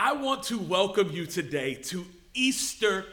[0.00, 3.04] I want to welcome you today to Easter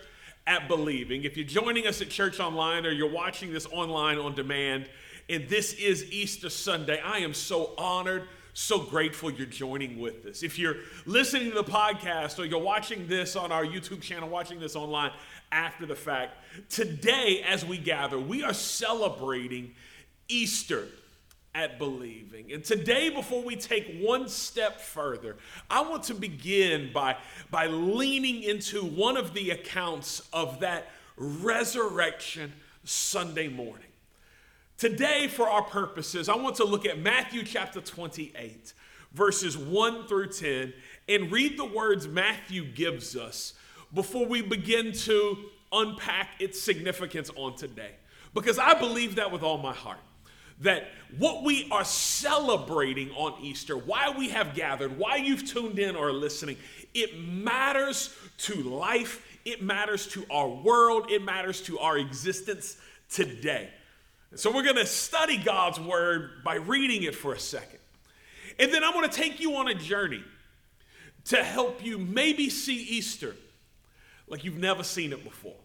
[0.46, 1.24] at Believing.
[1.24, 4.88] If you're joining us at church online or you're watching this online on demand,
[5.28, 10.44] and this is Easter Sunday, I am so honored, so grateful you're joining with us.
[10.44, 10.76] If you're
[11.08, 15.10] listening to the podcast or you're watching this on our YouTube channel, watching this online
[15.52, 16.38] after the fact,
[16.70, 19.74] today as we gather, we are celebrating
[20.28, 20.88] Easter
[21.56, 22.52] at believing.
[22.52, 25.38] And today, before we take one step further,
[25.72, 27.16] I want to begin by,
[27.50, 32.52] by leaning into one of the accounts of that resurrection
[32.84, 33.88] Sunday morning.
[34.78, 38.74] Today, for our purposes, I want to look at Matthew chapter 28,
[39.14, 40.74] verses 1 through 10,
[41.08, 43.54] and read the words Matthew gives us
[43.94, 45.38] before we begin to
[45.72, 47.92] unpack its significance on today.
[48.34, 50.00] Because I believe that with all my heart
[50.62, 50.88] that
[51.18, 56.10] what we are celebrating on Easter, why we have gathered, why you've tuned in or
[56.10, 56.58] are listening,
[56.94, 62.78] it matters to life, it matters to our world, it matters to our existence
[63.10, 63.70] today.
[64.36, 67.80] So we're going to study God's word by reading it for a second.
[68.60, 70.24] And then I'm going to take you on a journey
[71.26, 73.36] to help you maybe see Easter
[74.28, 75.56] like you've never seen it before.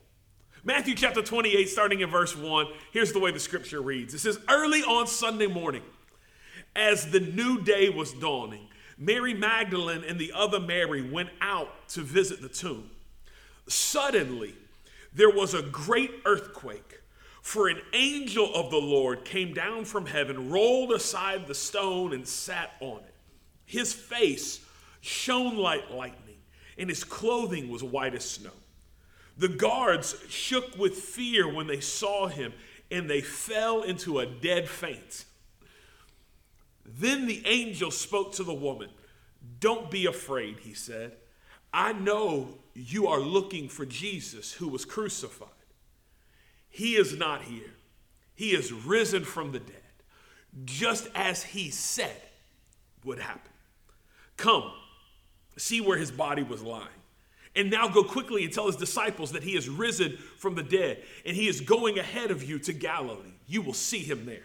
[0.63, 4.13] Matthew chapter 28, starting in verse 1, here's the way the scripture reads.
[4.13, 5.83] It says, Early on Sunday morning,
[6.77, 12.03] as the new day was dawning, Mary Magdalene and the other Mary went out to
[12.03, 12.91] visit the tomb.
[13.69, 14.55] Suddenly,
[15.15, 17.01] there was a great earthquake,
[17.41, 22.29] for an angel of the Lord came down from heaven, rolled aside the stone, and
[22.29, 23.15] sat on it.
[23.65, 24.61] His face
[25.01, 26.37] shone like lightning,
[26.77, 28.51] and his clothing was white as snow.
[29.41, 32.53] The guards shook with fear when they saw him,
[32.91, 35.25] and they fell into a dead faint.
[36.85, 38.91] Then the angel spoke to the woman.
[39.59, 41.17] Don't be afraid, he said.
[41.73, 45.49] I know you are looking for Jesus who was crucified.
[46.69, 47.73] He is not here,
[48.35, 49.77] he is risen from the dead,
[50.67, 52.21] just as he said
[53.07, 53.53] would happen.
[54.37, 54.71] Come,
[55.57, 57.00] see where his body was lying.
[57.57, 61.03] And now go quickly and tell his disciples that he is risen from the dead
[61.27, 63.33] and he is going ahead of you to Galilee.
[63.47, 64.45] You will see him there.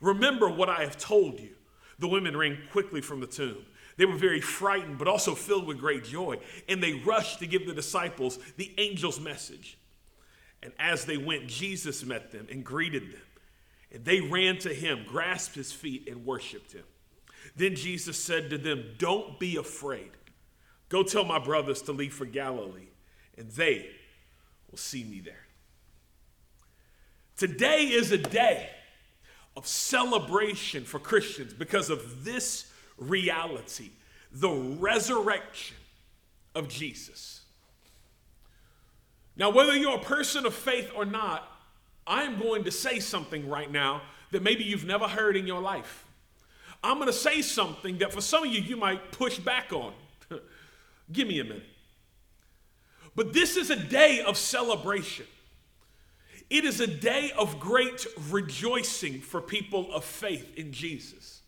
[0.00, 1.54] Remember what I have told you.
[1.98, 3.64] The women ran quickly from the tomb.
[3.96, 6.38] They were very frightened, but also filled with great joy.
[6.68, 9.78] And they rushed to give the disciples the angel's message.
[10.62, 13.22] And as they went, Jesus met them and greeted them.
[13.92, 16.84] And they ran to him, grasped his feet, and worshiped him.
[17.54, 20.10] Then Jesus said to them, Don't be afraid.
[20.94, 22.86] Go tell my brothers to leave for Galilee,
[23.36, 23.90] and they
[24.70, 25.44] will see me there.
[27.36, 28.70] Today is a day
[29.56, 33.90] of celebration for Christians because of this reality
[34.30, 35.76] the resurrection
[36.54, 37.40] of Jesus.
[39.34, 41.42] Now, whether you're a person of faith or not,
[42.06, 46.06] I'm going to say something right now that maybe you've never heard in your life.
[46.84, 49.92] I'm going to say something that for some of you, you might push back on.
[51.12, 51.66] Give me a minute.
[53.16, 55.26] But this is a day of celebration.
[56.50, 61.42] It is a day of great rejoicing for people of faith in Jesus.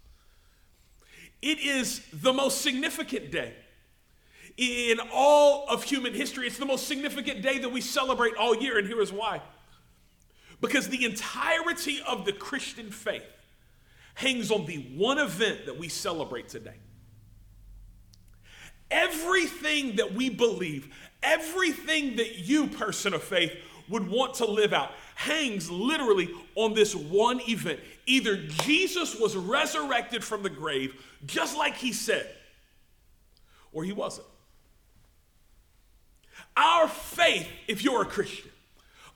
[1.43, 3.55] It is the most significant day
[4.57, 6.47] in all of human history.
[6.47, 9.43] It's the most significant day that we celebrate all year, and here is why.
[10.61, 13.23] Because the entirety of the Christian faith
[14.15, 16.77] hangs on the one event that we celebrate today.
[18.91, 23.53] Everything that we believe, everything that you, person of faith,
[23.89, 27.81] would want to live out hangs literally on this one event.
[28.05, 30.95] Either Jesus was resurrected from the grave,
[31.25, 32.29] just like he said,
[33.73, 34.27] or he wasn't.
[36.55, 38.51] Our faith, if you're a Christian,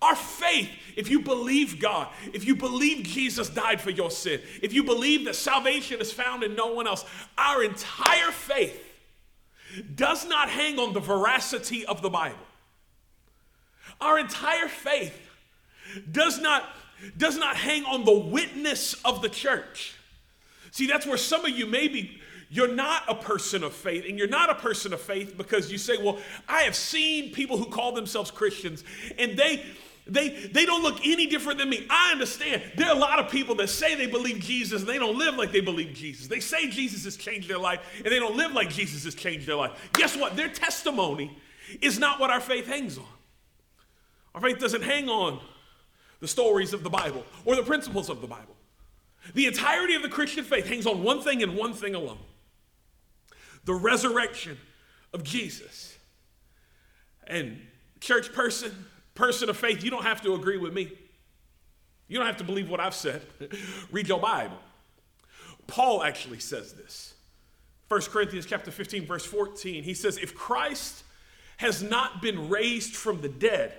[0.01, 4.73] our faith, if you believe God, if you believe Jesus died for your sin, if
[4.73, 7.05] you believe that salvation is found in no one else,
[7.37, 8.83] our entire faith
[9.95, 12.39] does not hang on the veracity of the Bible.
[14.01, 15.19] Our entire faith
[16.11, 16.65] does not,
[17.17, 19.95] does not hang on the witness of the church.
[20.71, 22.21] See, that's where some of you maybe
[22.53, 25.79] you're not a person of faith, and you're not a person of faith because you
[25.79, 26.19] say, Well,
[26.49, 28.83] I have seen people who call themselves Christians,
[29.19, 29.65] and they
[30.07, 31.87] they, they don't look any different than me.
[31.89, 32.63] I understand.
[32.77, 35.37] There are a lot of people that say they believe Jesus and they don't live
[35.37, 36.27] like they believe Jesus.
[36.27, 39.47] They say Jesus has changed their life and they don't live like Jesus has changed
[39.47, 39.91] their life.
[39.93, 40.37] Guess what?
[40.37, 41.37] Their testimony
[41.81, 43.05] is not what our faith hangs on.
[44.35, 45.41] Our faith doesn't hang on
[46.21, 48.57] the stories of the Bible or the principles of the Bible.
[49.35, 52.19] The entirety of the Christian faith hangs on one thing and one thing alone
[53.65, 54.57] the resurrection
[55.13, 55.99] of Jesus.
[57.27, 57.61] And,
[58.01, 58.87] church person,
[59.21, 60.91] person of faith, you don't have to agree with me.
[62.09, 63.23] You don't have to believe what I've said.
[63.93, 64.57] Read your Bible.
[65.67, 67.15] Paul actually says this.
[67.89, 69.85] 1 Corinthians chapter 15 verse 14.
[69.85, 71.05] He says if Christ
[71.59, 73.75] has not been raised from the dead,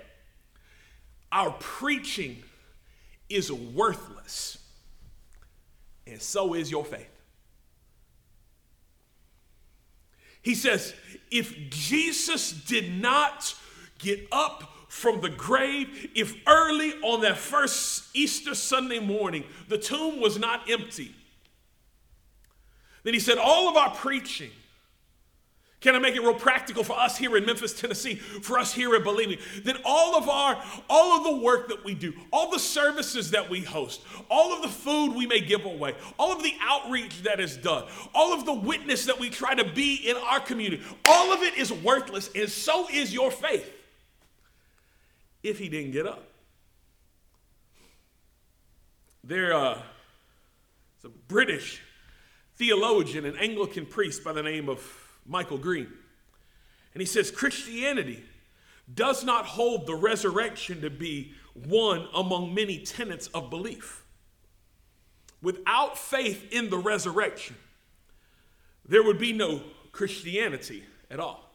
[1.32, 2.42] our preaching
[3.28, 4.58] is worthless.
[6.06, 7.08] And so is your faith.
[10.42, 10.94] He says,
[11.30, 13.54] if Jesus did not
[13.98, 20.20] get up from the grave, if early on that first Easter Sunday morning the tomb
[20.20, 21.14] was not empty,
[23.02, 24.50] then he said, All of our preaching,
[25.80, 28.94] can I make it real practical for us here in Memphis, Tennessee, for us here
[28.94, 29.38] in Believing?
[29.64, 33.48] Then all of our, all of the work that we do, all the services that
[33.48, 37.40] we host, all of the food we may give away, all of the outreach that
[37.40, 37.84] is done,
[38.14, 41.56] all of the witness that we try to be in our community, all of it
[41.56, 43.78] is worthless, and so is your faith
[45.42, 46.24] if he didn't get up.
[49.24, 49.78] There uh,
[51.04, 51.80] a British
[52.56, 54.80] theologian and Anglican priest by the name of
[55.26, 55.88] Michael Green.
[56.94, 58.22] And he says Christianity
[58.92, 64.04] does not hold the resurrection to be one among many tenets of belief.
[65.40, 67.56] Without faith in the resurrection,
[68.86, 69.62] there would be no
[69.92, 71.51] Christianity at all.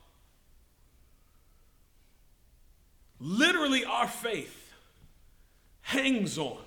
[3.19, 4.73] Literally, our faith
[5.81, 6.57] hangs on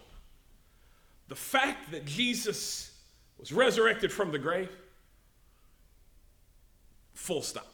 [1.28, 2.92] the fact that Jesus
[3.38, 4.70] was resurrected from the grave.
[7.14, 7.66] Full stop.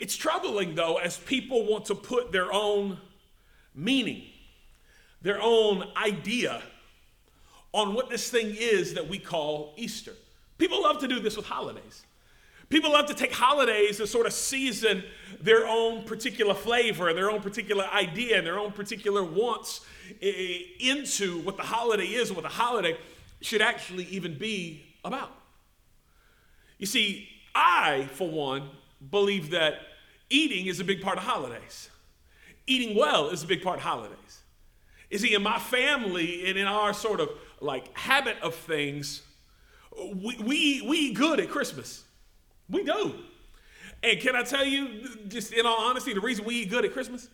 [0.00, 2.98] It's troubling, though, as people want to put their own
[3.74, 4.22] meaning,
[5.20, 6.62] their own idea
[7.72, 10.12] on what this thing is that we call Easter.
[10.58, 12.04] People love to do this with holidays.
[12.72, 15.04] People love to take holidays and sort of season
[15.42, 19.84] their own particular flavor, their own particular idea, and their own particular wants
[20.22, 22.96] into what the holiday is and what the holiday
[23.42, 25.32] should actually even be about.
[26.78, 28.70] You see, I, for one,
[29.10, 29.74] believe that
[30.30, 31.90] eating is a big part of holidays.
[32.66, 34.40] Eating well is a big part of holidays.
[35.10, 37.28] You see, in my family and in our sort of
[37.60, 39.20] like habit of things,
[39.94, 42.04] we, we, we eat good at Christmas.
[42.72, 43.14] We do.
[44.02, 46.92] And can I tell you, just in all honesty, the reason we eat good at
[46.92, 47.28] Christmas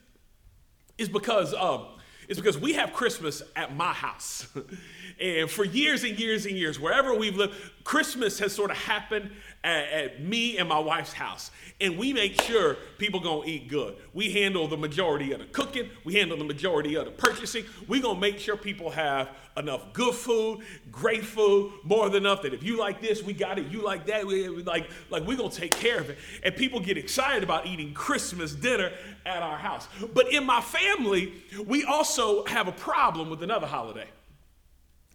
[0.98, 1.86] is because um,
[2.28, 4.46] is because we have Christmas at my house.
[5.20, 7.54] and for years and years and years, wherever we've lived,
[7.88, 9.30] Christmas has sort of happened
[9.64, 11.50] at, at me and my wife's house.
[11.80, 13.96] And we make sure people gonna eat good.
[14.12, 17.64] We handle the majority of the cooking, we handle the majority of the purchasing.
[17.86, 22.52] we gonna make sure people have enough good food, great food, more than enough that
[22.52, 25.38] if you like this, we got it, you like that, we, we like, like we're
[25.38, 26.18] gonna take care of it.
[26.42, 28.92] And people get excited about eating Christmas dinner
[29.24, 29.88] at our house.
[30.12, 31.32] But in my family,
[31.66, 34.08] we also have a problem with another holiday.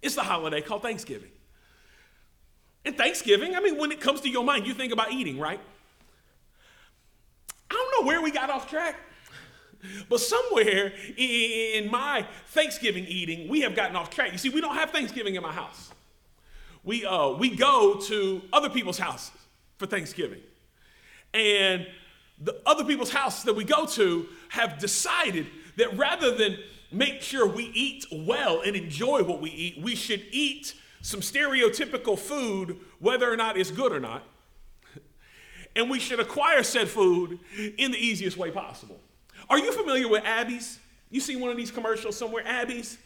[0.02, 1.30] It's the holiday called Thanksgiving.
[2.86, 5.60] And Thanksgiving, I mean, when it comes to your mind, you think about eating, right?
[7.70, 8.96] I don't know where we got off track.
[10.10, 14.32] But somewhere in my Thanksgiving eating, we have gotten off track.
[14.32, 15.92] You see, we don't have Thanksgiving in my house.
[16.84, 19.32] We, uh, we go to other people's houses
[19.78, 20.42] for Thanksgiving.
[21.34, 21.88] And
[22.40, 26.58] the other people's houses that we go to have decided that rather than
[26.92, 32.18] make sure we eat well and enjoy what we eat, we should eat some stereotypical
[32.18, 34.24] food, whether or not it's good or not.
[35.76, 37.40] And we should acquire said food
[37.80, 39.00] in the easiest way possible.
[39.50, 40.78] Are you familiar with Abby's?
[41.10, 43.00] You see one of these commercials somewhere, Abby's?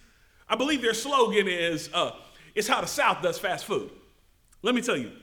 [0.49, 2.11] I believe their slogan is, uh,
[2.55, 3.89] it's how the South does fast food.
[4.63, 5.13] Let me tell you,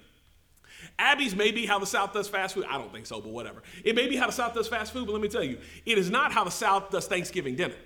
[0.98, 2.64] Abby's may be how the South does fast food.
[2.68, 3.62] I don't think so, but whatever.
[3.84, 5.98] It may be how the South does fast food, but let me tell you, it
[5.98, 7.76] is not how the South does Thanksgiving dinner.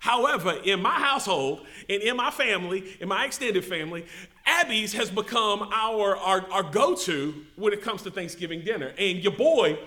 [0.00, 4.06] However, in my household and in my family, in my extended family,
[4.46, 8.92] Abby's has become our, our, our go to when it comes to Thanksgiving dinner.
[8.98, 9.78] And your boy,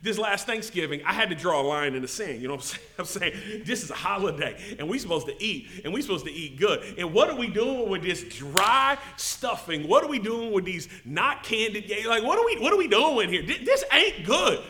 [0.00, 2.40] this last Thanksgiving, I had to draw a line in the sand.
[2.40, 3.32] You know what I'm saying?
[3.34, 6.32] I'm saying this is a holiday, and we're supposed to eat, and we're supposed to
[6.32, 6.98] eat good.
[6.98, 9.88] And what are we doing with this dry stuffing?
[9.88, 11.92] What are we doing with these not candied?
[12.06, 13.42] Like, what are we what are we doing here?
[13.42, 14.62] This ain't good.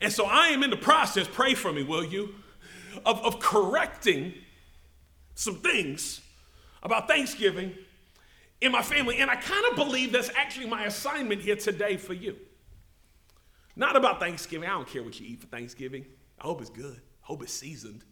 [0.00, 1.26] And so I am in the process.
[1.26, 2.34] Pray for me, will you?
[3.04, 4.34] Of, of correcting
[5.34, 6.20] some things
[6.82, 7.74] about Thanksgiving
[8.60, 9.18] in my family.
[9.18, 12.36] And I kind of believe that's actually my assignment here today for you.
[13.74, 14.68] Not about Thanksgiving.
[14.68, 16.06] I don't care what you eat for Thanksgiving.
[16.40, 16.96] I hope it's good.
[16.96, 18.04] I hope it's seasoned,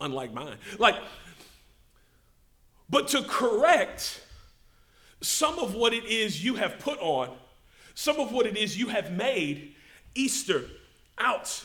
[0.00, 0.56] unlike mine.
[0.78, 0.96] Like,
[2.90, 4.24] but to correct
[5.20, 7.30] some of what it is you have put on
[7.94, 9.74] some of what it is you have made
[10.14, 10.64] Easter
[11.18, 11.64] out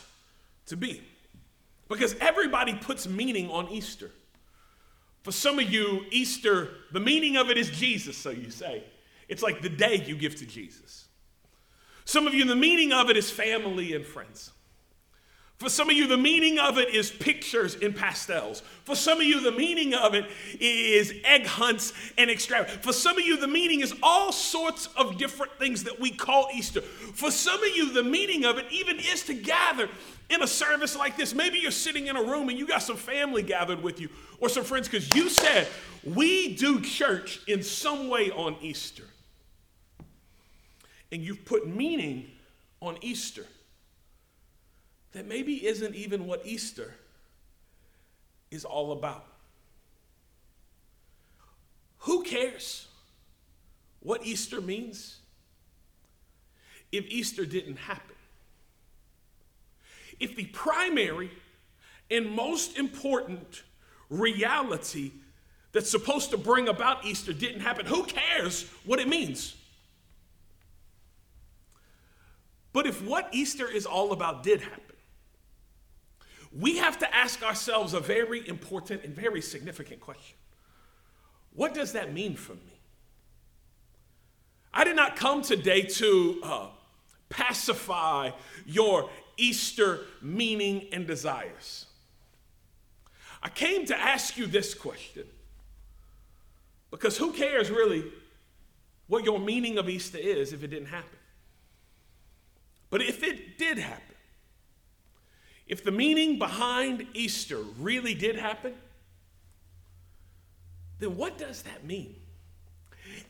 [0.66, 1.02] to be.
[1.88, 4.10] Because everybody puts meaning on Easter.
[5.22, 8.84] For some of you, Easter, the meaning of it is Jesus, so you say.
[9.28, 11.08] It's like the day you give to Jesus.
[12.04, 14.52] Some of you, the meaning of it is family and friends.
[15.58, 18.60] For some of you, the meaning of it is pictures in pastels.
[18.84, 20.26] For some of you, the meaning of it
[20.60, 22.84] is egg hunts and extravagance.
[22.84, 26.48] For some of you, the meaning is all sorts of different things that we call
[26.54, 26.80] Easter.
[26.80, 29.88] For some of you, the meaning of it even is to gather
[30.30, 31.34] in a service like this.
[31.34, 34.48] Maybe you're sitting in a room and you got some family gathered with you or
[34.48, 35.66] some friends because you said,
[36.04, 39.04] We do church in some way on Easter.
[41.10, 42.30] And you've put meaning
[42.80, 43.44] on Easter
[45.12, 46.94] that maybe isn't even what Easter
[48.50, 49.24] is all about.
[52.00, 52.86] Who cares
[54.00, 55.18] what Easter means
[56.92, 58.16] if Easter didn't happen?
[60.20, 61.30] If the primary
[62.10, 63.62] and most important
[64.10, 65.12] reality
[65.72, 69.54] that's supposed to bring about Easter didn't happen, who cares what it means?
[72.72, 74.87] But if what Easter is all about did happen,
[76.52, 80.36] we have to ask ourselves a very important and very significant question
[81.52, 82.80] What does that mean for me?
[84.72, 86.66] I did not come today to uh,
[87.28, 88.30] pacify
[88.66, 91.86] your Easter meaning and desires.
[93.42, 95.24] I came to ask you this question
[96.90, 98.04] because who cares really
[99.06, 101.18] what your meaning of Easter is if it didn't happen?
[102.90, 104.14] But if it did happen,
[105.68, 108.74] if the meaning behind Easter really did happen,
[110.98, 112.16] then what does that mean?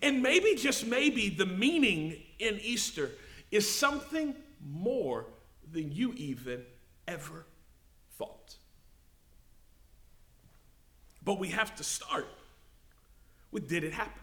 [0.01, 3.11] And maybe, just maybe, the meaning in Easter
[3.51, 5.27] is something more
[5.71, 6.63] than you even
[7.09, 7.45] ever
[8.17, 8.57] thought.
[11.25, 12.29] But we have to start
[13.51, 14.23] with did it happen?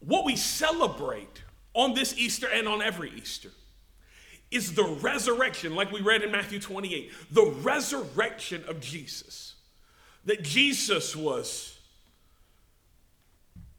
[0.00, 1.42] What we celebrate
[1.74, 3.50] on this Easter and on every Easter
[4.52, 9.54] is the resurrection, like we read in Matthew 28, the resurrection of Jesus.
[10.24, 11.78] That Jesus was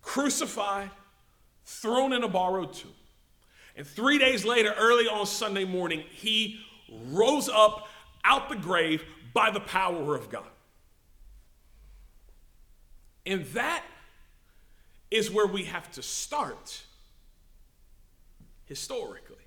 [0.01, 0.89] crucified,
[1.65, 2.92] thrown in a borrowed tomb.
[3.75, 6.60] And three days later, early on Sunday morning, he
[7.08, 7.88] rose up
[8.24, 9.03] out the grave
[9.34, 10.44] by the power of God.
[13.25, 13.84] And that
[15.10, 16.84] is where we have to start
[18.65, 19.42] historically.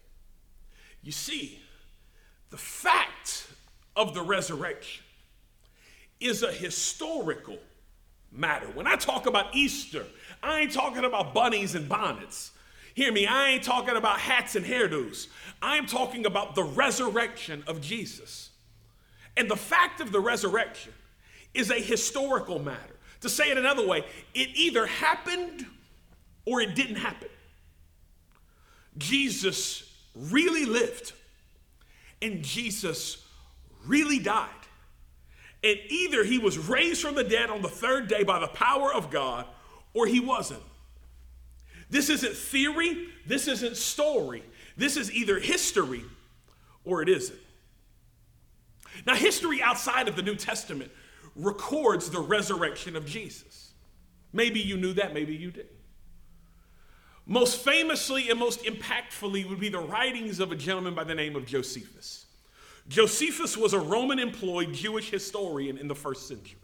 [1.06, 1.60] You see,
[2.50, 3.46] the fact
[3.94, 5.04] of the resurrection
[6.18, 7.58] is a historical
[8.32, 8.66] matter.
[8.74, 10.04] When I talk about Easter,
[10.42, 12.50] I ain't talking about bunnies and bonnets.
[12.94, 15.28] Hear me, I ain't talking about hats and hairdos.
[15.62, 18.50] I'm talking about the resurrection of Jesus.
[19.36, 20.92] And the fact of the resurrection
[21.54, 22.96] is a historical matter.
[23.20, 25.66] To say it another way, it either happened
[26.46, 27.28] or it didn't happen.
[28.98, 29.85] Jesus
[30.16, 31.12] really lived
[32.22, 33.24] and Jesus
[33.86, 34.50] really died.
[35.62, 38.92] And either he was raised from the dead on the third day by the power
[38.92, 39.46] of God
[39.94, 40.62] or he wasn't.
[41.88, 44.42] This isn't theory, this isn't story.
[44.76, 46.04] This is either history
[46.84, 47.38] or it isn't.
[49.06, 50.90] Now, history outside of the New Testament
[51.34, 53.72] records the resurrection of Jesus.
[54.32, 55.75] Maybe you knew that, maybe you didn't.
[57.26, 61.34] Most famously and most impactfully would be the writings of a gentleman by the name
[61.34, 62.26] of Josephus.
[62.88, 66.60] Josephus was a Roman employed Jewish historian in the first century.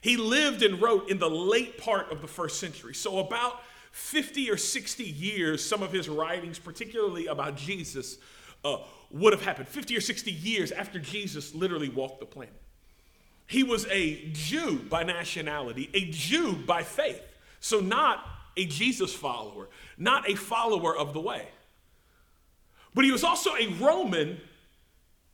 [0.00, 2.94] He lived and wrote in the late part of the first century.
[2.94, 3.60] So, about
[3.92, 8.16] 50 or 60 years, some of his writings, particularly about Jesus,
[8.64, 8.78] uh,
[9.10, 9.68] would have happened.
[9.68, 12.54] 50 or 60 years after Jesus literally walked the planet.
[13.46, 17.20] He was a Jew by nationality, a Jew by faith.
[17.60, 18.24] So, not
[18.56, 21.48] a Jesus follower, not a follower of the way.
[22.94, 24.40] But he was also a Roman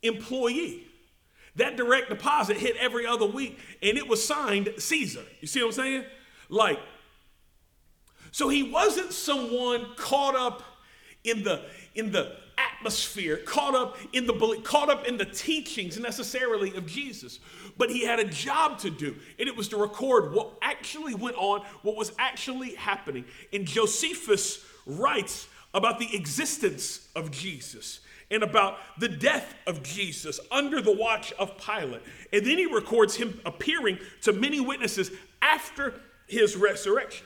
[0.03, 0.83] employee.
[1.55, 5.23] That direct deposit hit every other week and it was signed Caesar.
[5.41, 6.03] You see what I'm saying?
[6.49, 6.79] Like,
[8.31, 10.61] so he wasn't someone caught up
[11.23, 11.63] in the
[11.95, 12.35] in the
[12.77, 17.39] atmosphere, caught up in the caught up in the teachings necessarily of Jesus,
[17.77, 21.35] but he had a job to do, and it was to record what actually went
[21.37, 23.25] on, what was actually happening.
[23.53, 30.81] And Josephus writes about the existence of Jesus and about the death of Jesus under
[30.81, 32.01] the watch of Pilate.
[32.33, 35.93] And then he records him appearing to many witnesses after
[36.27, 37.25] his resurrection.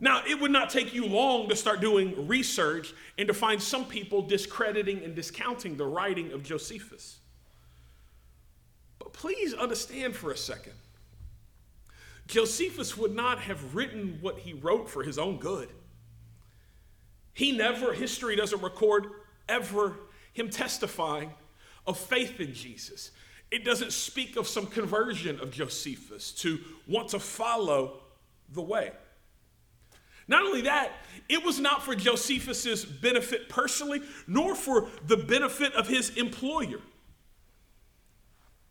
[0.00, 3.84] Now, it would not take you long to start doing research and to find some
[3.84, 7.18] people discrediting and discounting the writing of Josephus.
[8.98, 10.72] But please understand for a second
[12.26, 15.68] Josephus would not have written what he wrote for his own good.
[17.34, 19.06] He never, history doesn't record
[19.48, 19.96] ever
[20.32, 21.32] him testifying
[21.86, 23.10] of faith in Jesus.
[23.50, 28.00] It doesn't speak of some conversion of Josephus to want to follow
[28.52, 28.92] the way.
[30.30, 30.92] Not only that,
[31.28, 36.78] it was not for Josephus's benefit personally, nor for the benefit of his employer.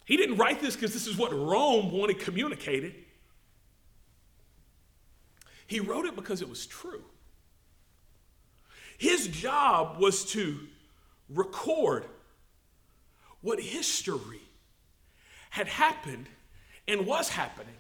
[0.05, 2.95] He didn't write this because this is what Rome wanted communicated.
[5.67, 7.03] He wrote it because it was true.
[8.97, 10.59] His job was to
[11.27, 12.05] record
[13.41, 14.41] what history
[15.49, 16.29] had happened
[16.87, 17.75] and was happening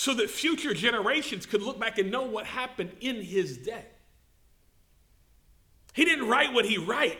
[0.00, 3.84] so that future generations could look back and know what happened in his day.
[5.92, 7.18] He didn't write what he wrote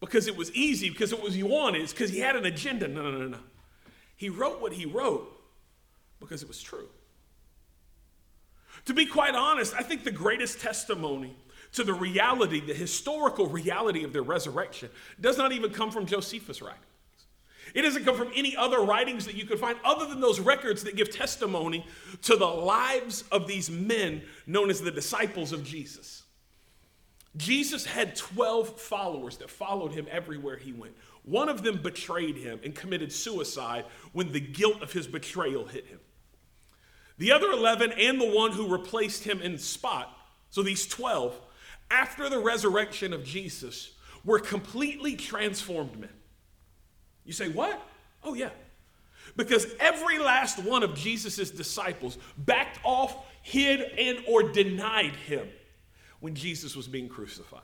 [0.00, 2.88] because it was easy, because it was he wanted, it's because he had an agenda.
[2.88, 3.38] No, no, no, no.
[4.16, 5.32] He wrote what he wrote
[6.18, 6.88] because it was true.
[8.86, 11.36] To be quite honest, I think the greatest testimony
[11.74, 16.60] to the reality, the historical reality of their resurrection, does not even come from Josephus'
[16.60, 16.82] writings.
[17.76, 20.82] It doesn't come from any other writings that you could find other than those records
[20.84, 21.86] that give testimony
[22.22, 26.22] to the lives of these men known as the disciples of Jesus.
[27.36, 30.96] Jesus had 12 followers that followed him everywhere he went.
[31.24, 35.86] One of them betrayed him and committed suicide when the guilt of his betrayal hit
[35.86, 36.00] him.
[37.18, 40.16] The other 11 and the one who replaced him in spot,
[40.48, 41.38] so these 12,
[41.90, 43.90] after the resurrection of Jesus,
[44.24, 46.15] were completely transformed men.
[47.26, 47.80] You say, what?
[48.24, 48.50] Oh, yeah.
[49.36, 55.48] Because every last one of Jesus' disciples backed off, hid, and or denied him
[56.20, 57.60] when Jesus was being crucified.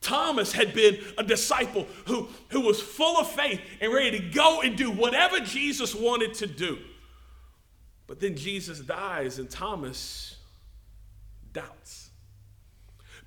[0.00, 4.60] Thomas had been a disciple who, who was full of faith and ready to go
[4.60, 6.78] and do whatever Jesus wanted to do.
[8.06, 10.36] But then Jesus dies and Thomas
[11.52, 12.03] doubts.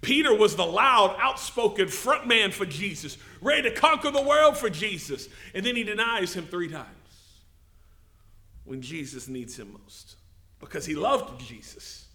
[0.02, 4.70] Peter was the loud, outspoken front man for Jesus, ready to conquer the world for
[4.70, 5.28] Jesus.
[5.54, 6.88] And then he denies him three times
[8.64, 10.16] when Jesus needs him most
[10.60, 12.06] because he loved Jesus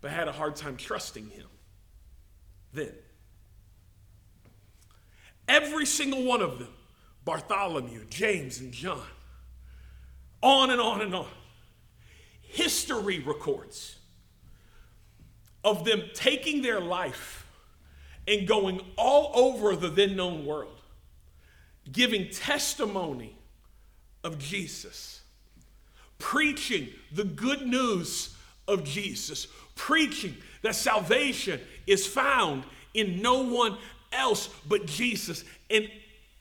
[0.00, 1.46] but had a hard time trusting him.
[2.72, 2.92] Then,
[5.48, 6.72] every single one of them
[7.24, 9.02] Bartholomew, James, and John
[10.40, 11.28] on and on and on
[12.40, 13.97] history records
[15.64, 17.46] of them taking their life
[18.26, 20.80] and going all over the then known world,
[21.90, 23.36] giving testimony
[24.22, 25.22] of Jesus,
[26.18, 28.34] preaching the good news
[28.66, 33.78] of Jesus, preaching that salvation is found in no one
[34.12, 35.44] else but Jesus.
[35.70, 35.88] And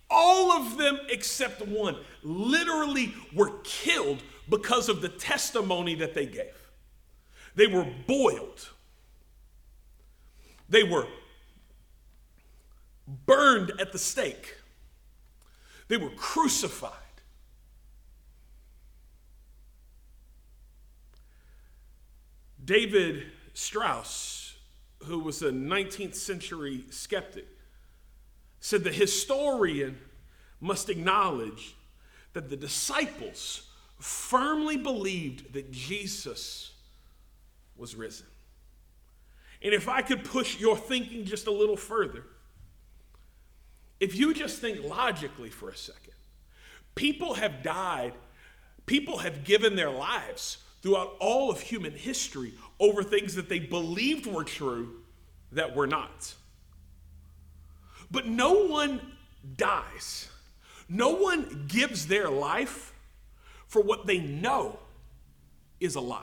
[0.09, 6.53] all of them except one literally were killed because of the testimony that they gave.
[7.55, 8.69] They were boiled
[10.69, 11.07] they were
[13.25, 14.55] burned at the stake,
[15.87, 16.93] they were crucified.
[22.63, 24.57] David Strauss,
[25.05, 27.47] who was a 19th century skeptic,
[28.59, 29.97] said the historian
[30.59, 31.75] must acknowledge
[32.33, 36.73] that the disciples firmly believed that Jesus
[37.77, 38.25] was risen.
[39.61, 42.23] And if I could push your thinking just a little further,
[43.99, 46.13] if you just think logically for a second,
[46.95, 48.13] people have died,
[48.85, 54.27] people have given their lives throughout all of human history over things that they believed
[54.27, 55.01] were true
[55.51, 56.33] that were not.
[58.11, 59.01] But no one
[59.55, 60.29] dies,
[60.87, 62.93] no one gives their life
[63.67, 64.79] for what they know
[65.79, 66.21] is a lie.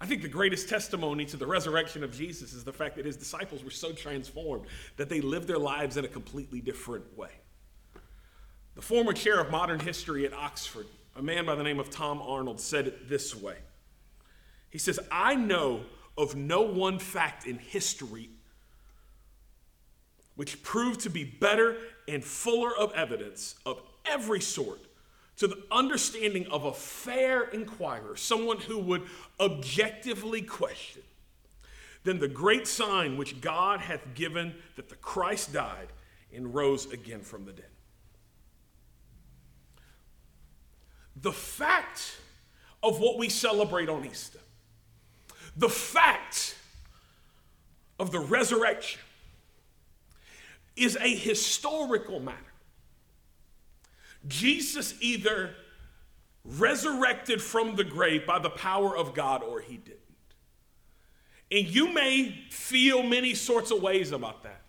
[0.00, 3.16] I think the greatest testimony to the resurrection of Jesus is the fact that his
[3.16, 7.30] disciples were so transformed that they lived their lives in a completely different way.
[8.76, 12.22] The former chair of modern history at Oxford, a man by the name of Tom
[12.22, 13.56] Arnold, said it this way
[14.70, 15.80] He says, I know
[16.16, 18.30] of no one fact in history
[20.36, 24.78] which proved to be better and fuller of evidence of every sort
[25.38, 29.02] to the understanding of a fair inquirer, someone who would
[29.40, 31.02] objectively question,
[32.04, 35.88] then the great sign which God hath given that the Christ died
[36.34, 37.66] and rose again from the dead.
[41.22, 42.16] the fact
[42.82, 44.38] of what we celebrate on Easter,
[45.56, 46.56] the fact
[47.98, 49.00] of the resurrection,
[50.76, 52.38] is a historical matter.
[54.26, 55.54] Jesus either
[56.44, 59.98] resurrected from the grave by the power of God or he didn't.
[61.50, 64.62] And you may feel many sorts of ways about that.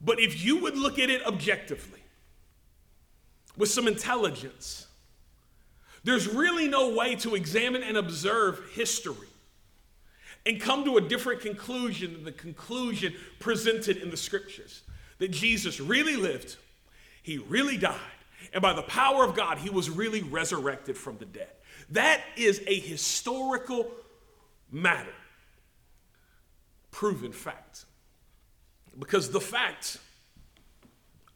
[0.00, 2.00] But if you would look at it objectively,
[3.56, 4.86] with some intelligence,
[6.02, 9.28] there's really no way to examine and observe history
[10.46, 14.82] and come to a different conclusion than the conclusion presented in the scriptures
[15.18, 16.56] that Jesus really lived,
[17.24, 17.96] he really died,
[18.52, 21.48] and by the power of God, he was really resurrected from the dead.
[21.88, 23.90] That is a historical
[24.70, 25.14] matter,
[26.90, 27.86] proven fact.
[28.98, 29.96] Because the fact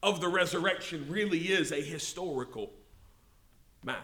[0.02, 2.70] of the resurrection really is a historical
[3.82, 3.98] matter.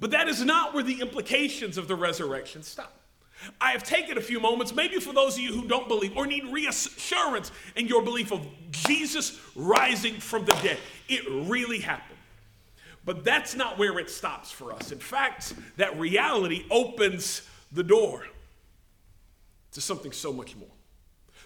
[0.00, 2.99] But that is not where the implications of the resurrection stop.
[3.60, 6.26] I have taken a few moments, maybe for those of you who don't believe or
[6.26, 10.78] need reassurance in your belief of Jesus rising from the dead.
[11.08, 12.18] It really happened.
[13.04, 14.92] But that's not where it stops for us.
[14.92, 18.26] In fact, that reality opens the door
[19.72, 20.68] to something so much more.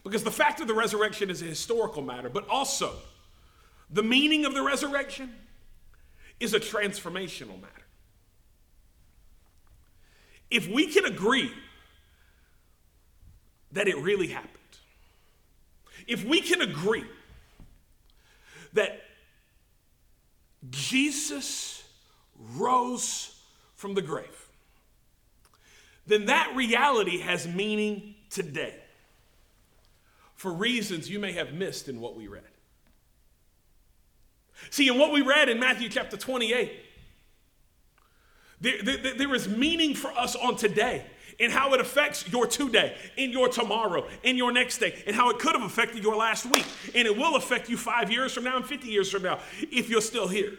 [0.03, 2.95] Because the fact of the resurrection is a historical matter, but also
[3.91, 5.33] the meaning of the resurrection
[6.41, 7.71] is a transformational matter.
[10.51, 11.53] If we can agree
[13.75, 14.51] that it really happened,
[16.07, 17.05] if we can agree
[18.73, 19.03] that
[20.71, 21.85] Jesus
[22.57, 23.37] rose
[23.77, 24.49] from the grave,
[26.07, 28.75] then that reality has meaning today
[30.35, 32.43] for reasons you may have missed in what we read.
[34.71, 36.73] See, in what we read in Matthew chapter 28,
[38.61, 41.07] there, there, there is meaning for us on today
[41.41, 45.31] and how it affects your today, in your tomorrow, in your next day, and how
[45.31, 46.67] it could have affected your last week.
[46.95, 49.39] And it will affect you five years from now and 50 years from now
[49.71, 50.53] if you're still here.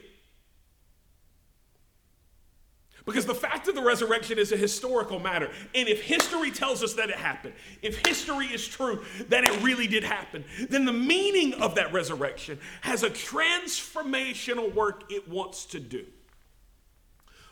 [3.06, 5.52] Because the fact of the resurrection is a historical matter.
[5.76, 9.86] And if history tells us that it happened, if history is true that it really
[9.86, 15.80] did happen, then the meaning of that resurrection has a transformational work it wants to
[15.80, 16.06] do.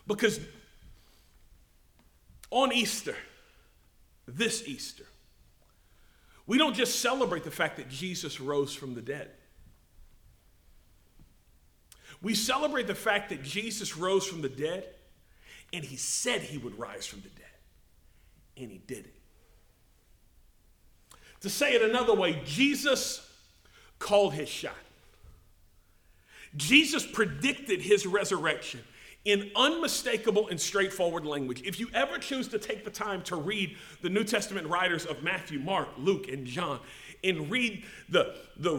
[0.07, 0.39] Because
[2.53, 3.15] on Easter,
[4.27, 5.05] this Easter,
[6.45, 9.31] we don't just celebrate the fact that Jesus rose from the dead.
[12.21, 14.85] We celebrate the fact that Jesus rose from the dead
[15.73, 17.39] and he said he would rise from the dead.
[18.55, 19.15] And he did it.
[21.41, 23.27] To say it another way, Jesus
[23.97, 24.75] called his shot.
[26.55, 28.81] Jesus predicted his resurrection
[29.25, 31.61] in unmistakable and straightforward language.
[31.63, 35.23] If you ever choose to take the time to read the New Testament writers of
[35.23, 36.79] Matthew, Mark, Luke, and John,
[37.23, 38.75] and read the, the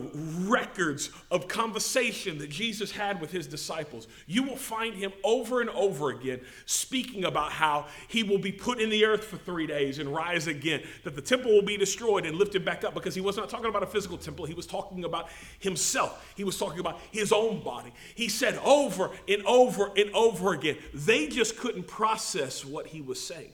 [0.47, 5.71] records of conversation that Jesus had with his disciples, you will find him over and
[5.71, 9.99] over again speaking about how he will be put in the earth for three days
[9.99, 13.21] and rise again, that the temple will be destroyed and lifted back up because he
[13.21, 15.29] was not talking about a physical temple, he was talking about
[15.59, 16.33] himself.
[16.37, 17.93] He was talking about his own body.
[18.15, 23.25] He said over and over and over again, they just couldn't process what he was
[23.25, 23.53] saying.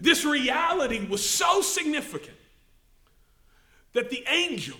[0.00, 2.36] This reality was so significant
[3.94, 4.76] that the angel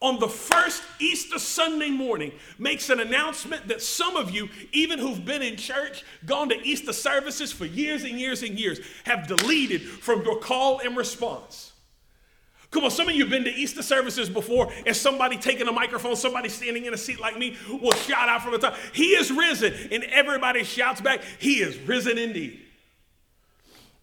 [0.00, 5.24] on the first Easter Sunday morning makes an announcement that some of you, even who've
[5.24, 9.80] been in church, gone to Easter services for years and years and years, have deleted
[9.80, 11.72] from your call and response.
[12.70, 15.72] Come on, some of you have been to Easter services before, and somebody taking a
[15.72, 19.10] microphone, somebody standing in a seat like me will shout out from the top, He
[19.10, 19.72] is risen.
[19.92, 22.60] And everybody shouts back, He is risen indeed.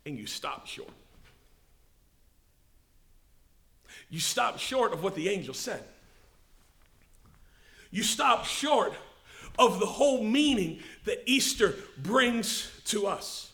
[0.06, 0.90] And you stop short.
[4.12, 5.84] You stop short of what the angel said.
[7.90, 8.94] You stop short
[9.58, 13.52] of the whole meaning that Easter brings to us.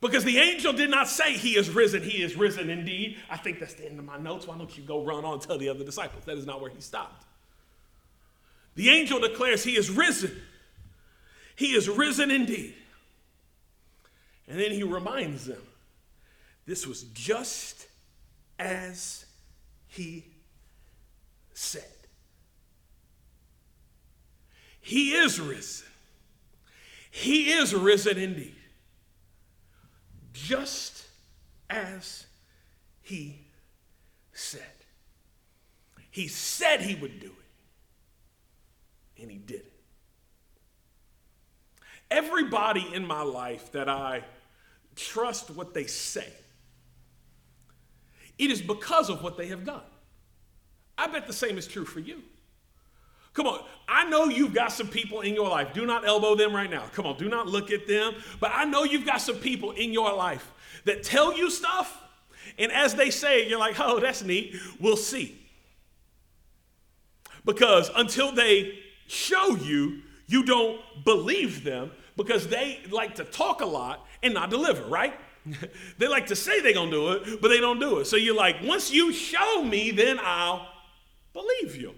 [0.00, 3.18] Because the angel did not say, He is risen, He is risen indeed.
[3.28, 4.46] I think that's the end of my notes.
[4.46, 6.24] Why don't you go run on and tell the other disciples?
[6.24, 7.24] That is not where he stopped.
[8.76, 10.40] The angel declares, He is risen.
[11.56, 12.74] He is risen indeed.
[14.46, 15.62] And then he reminds them,
[16.64, 17.88] This was just
[18.60, 19.24] as
[19.88, 20.26] he
[21.52, 21.82] said.
[24.80, 25.86] He is risen.
[27.10, 28.54] He is risen indeed.
[30.32, 31.04] Just
[31.68, 32.26] as
[33.02, 33.40] he
[34.32, 34.62] said.
[36.10, 39.22] He said he would do it.
[39.22, 39.72] And he did it.
[42.10, 44.24] Everybody in my life that I
[44.96, 46.32] trust what they say,
[48.38, 49.82] it is because of what they have done.
[50.96, 52.22] I bet the same is true for you.
[53.34, 55.72] Come on, I know you've got some people in your life.
[55.72, 56.84] Do not elbow them right now.
[56.92, 58.14] Come on, do not look at them.
[58.40, 60.52] But I know you've got some people in your life
[60.84, 62.02] that tell you stuff,
[62.58, 64.56] and as they say you're like, oh, that's neat.
[64.80, 65.38] We'll see.
[67.44, 73.66] Because until they show you, you don't believe them because they like to talk a
[73.66, 75.14] lot and not deliver, right?
[75.98, 78.06] they like to say they're gonna do it, but they don't do it.
[78.06, 80.66] So you're like, once you show me, then I'll
[81.32, 81.94] believe you.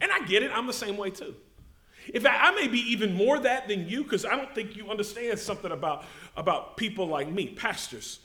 [0.00, 1.34] And I get it, I'm the same way too.
[2.14, 4.88] In fact, I may be even more that than you because I don't think you
[4.88, 6.04] understand something about,
[6.36, 8.20] about people like me, pastors.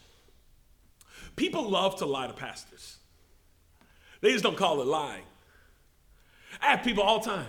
[1.36, 2.98] People love to lie to pastors,
[4.22, 5.24] they just don't call it lying.
[6.62, 7.48] I have people all the time.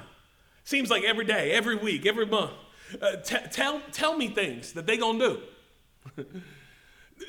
[0.65, 2.53] Seems like every day, every week, every month.
[3.01, 5.43] Uh, t- tell, tell me things that they're gonna do.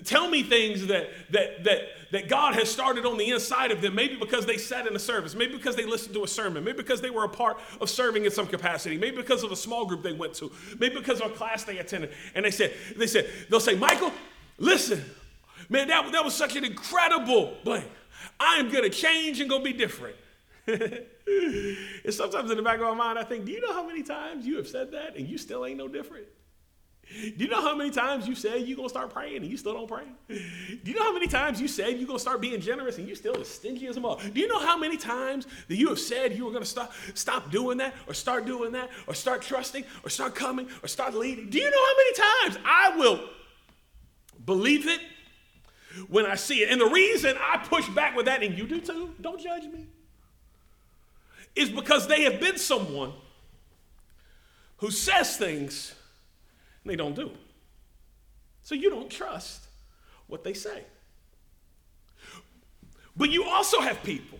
[0.04, 1.80] tell me things that, that, that,
[2.12, 5.00] that God has started on the inside of them, maybe because they sat in a
[5.00, 7.90] service, maybe because they listened to a sermon, maybe because they were a part of
[7.90, 11.22] serving in some capacity, maybe because of a small group they went to, maybe because
[11.22, 12.12] of a class they attended.
[12.34, 14.12] And they said, they said, they'll say, Michael,
[14.58, 15.04] listen,
[15.70, 17.86] man, that, that was such an incredible blank.
[18.40, 20.16] I am gonna change and gonna be different.
[20.68, 21.06] and
[22.10, 24.48] sometimes in the back of my mind, I think, do you know how many times
[24.48, 26.26] you have said that and you still ain't no different?
[27.08, 29.74] Do you know how many times you said you're to start praying and you still
[29.74, 30.06] don't pray?
[30.28, 33.16] Do you know how many times you said you're to start being generous and you
[33.16, 34.28] still as stingy as a mother?
[34.30, 37.52] Do you know how many times that you have said you were to stop, stop
[37.52, 41.50] doing that or start doing that or start trusting or start coming or start leading?
[41.50, 43.30] Do you know how many times I will
[44.44, 45.00] believe it
[46.10, 46.70] when I see it?
[46.70, 49.86] And the reason I push back with that, and you do too, don't judge me,
[51.56, 53.14] is because they have been someone
[54.78, 55.95] who says things
[56.86, 57.32] and they don't do.
[58.62, 59.66] So you don't trust
[60.28, 60.84] what they say.
[63.18, 64.40] But you also have people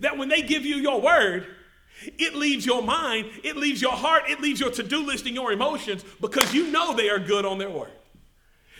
[0.00, 1.46] that when they give you your word,
[2.18, 5.34] it leaves your mind, it leaves your heart, it leaves your to do list and
[5.34, 7.92] your emotions because you know they are good on their word.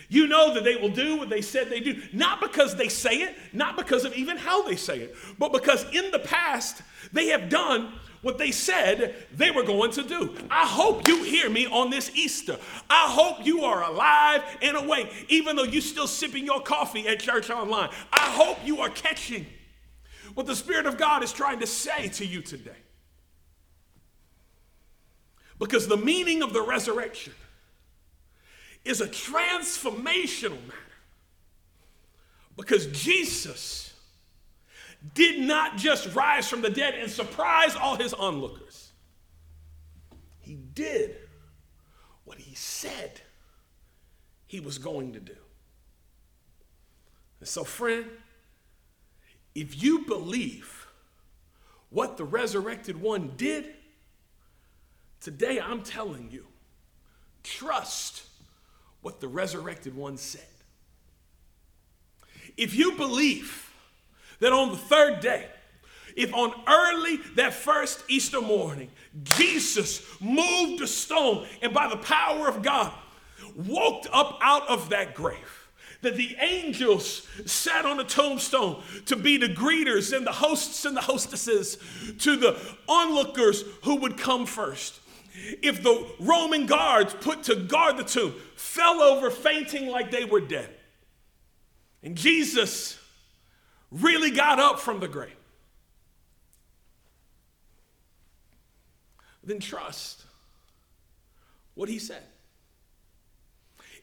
[0.08, 3.16] You know that they will do what they said they do, not because they say
[3.16, 7.28] it, not because of even how they say it, but because in the past they
[7.28, 7.92] have done
[8.26, 10.34] what they said they were going to do.
[10.50, 12.58] I hope you hear me on this Easter.
[12.90, 17.20] I hope you are alive and awake, even though you're still sipping your coffee at
[17.20, 17.88] church online.
[18.12, 19.46] I hope you are catching
[20.34, 22.72] what the Spirit of God is trying to say to you today.
[25.60, 27.32] Because the meaning of the resurrection
[28.84, 30.74] is a transformational matter.
[32.56, 33.85] Because Jesus
[35.14, 38.92] did not just rise from the dead and surprise all his onlookers.
[40.40, 41.16] He did
[42.24, 43.20] what he said
[44.46, 45.36] he was going to do.
[47.40, 48.06] And so, friend,
[49.54, 50.86] if you believe
[51.90, 53.66] what the resurrected one did,
[55.20, 56.46] today I'm telling you,
[57.42, 58.24] trust
[59.02, 60.42] what the resurrected one said.
[62.56, 63.65] If you believe
[64.40, 65.46] that on the third day,
[66.16, 68.90] if on early that first Easter morning,
[69.22, 72.92] Jesus moved a stone and by the power of God
[73.54, 75.68] woke up out of that grave,
[76.02, 80.96] that the angels sat on the tombstone to be the greeters and the hosts and
[80.96, 81.78] the hostesses
[82.18, 85.00] to the onlookers who would come first.
[85.62, 90.40] If the Roman guards put to guard the tomb fell over fainting like they were
[90.40, 90.70] dead,
[92.02, 92.95] and Jesus
[93.90, 95.36] really got up from the grave,
[99.44, 100.24] then trust
[101.74, 102.22] what he said.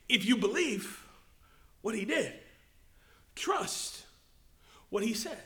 [0.07, 1.05] If you believe
[1.81, 2.33] what he did,
[3.35, 4.05] trust
[4.89, 5.37] what he said.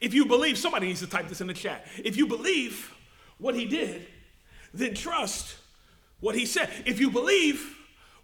[0.00, 1.86] If you believe, somebody needs to type this in the chat.
[2.04, 2.94] If you believe
[3.38, 4.06] what he did,
[4.74, 5.56] then trust
[6.20, 6.70] what he said.
[6.84, 7.77] If you believe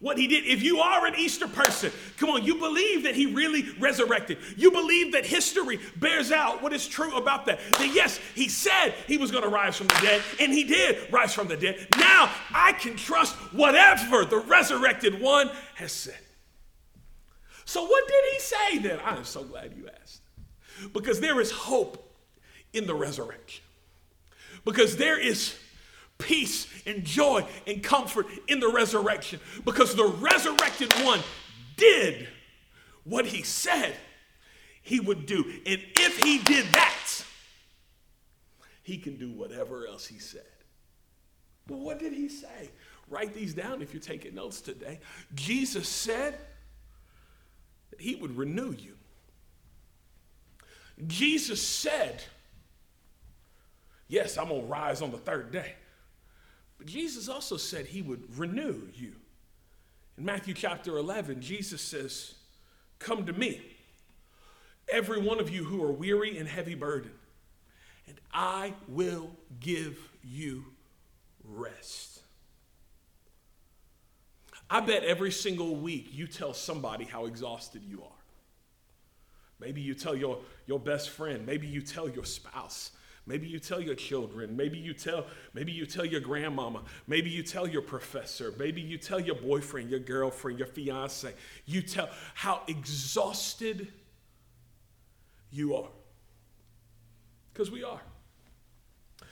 [0.04, 0.44] what he did.
[0.44, 4.36] If you are an Easter person, come on, you believe that he really resurrected.
[4.54, 7.58] You believe that history bears out what is true about that.
[7.78, 11.10] That yes, he said he was going to rise from the dead, and he did
[11.10, 11.88] rise from the dead.
[11.98, 16.18] Now I can trust whatever the resurrected one has said.
[17.64, 19.00] So, what did he say then?
[19.00, 20.20] I am so glad you asked.
[20.92, 22.14] Because there is hope
[22.74, 23.64] in the resurrection.
[24.66, 25.56] Because there is
[26.24, 31.20] peace and joy and comfort in the resurrection because the resurrected one
[31.76, 32.28] did
[33.04, 33.94] what he said
[34.82, 35.44] he would do.
[35.66, 37.24] And if he did that,
[38.82, 40.42] he can do whatever else he said.
[41.68, 42.70] Well, what did he say?
[43.08, 45.00] Write these down if you're taking notes today.
[45.34, 46.38] Jesus said
[47.90, 48.94] that he would renew you.
[51.06, 52.22] Jesus said,
[54.06, 55.74] Yes, I'm going to rise on the third day.
[56.84, 59.14] But Jesus also said he would renew you.
[60.18, 62.34] In Matthew chapter 11, Jesus says,
[62.98, 63.62] Come to me,
[64.92, 67.14] every one of you who are weary and heavy burdened,
[68.06, 70.66] and I will give you
[71.42, 72.20] rest.
[74.68, 78.10] I bet every single week you tell somebody how exhausted you are.
[79.58, 82.90] Maybe you tell your, your best friend, maybe you tell your spouse,
[83.26, 87.42] maybe you tell your children, maybe you tell maybe you tell your grandmama, maybe you
[87.42, 91.32] tell your professor, maybe you tell your boyfriend, your girlfriend, your fiance.
[91.66, 93.88] You tell how exhausted
[95.50, 95.90] you are.
[97.52, 98.00] Because we are.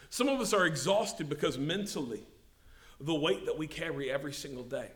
[0.09, 2.23] Some of us are exhausted because mentally,
[3.01, 4.89] the weight that we carry every single day,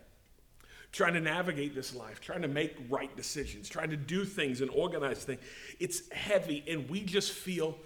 [0.91, 4.69] trying to navigate this life, trying to make right decisions, trying to do things and
[4.69, 5.41] organize things,
[5.79, 7.77] it's heavy and we just feel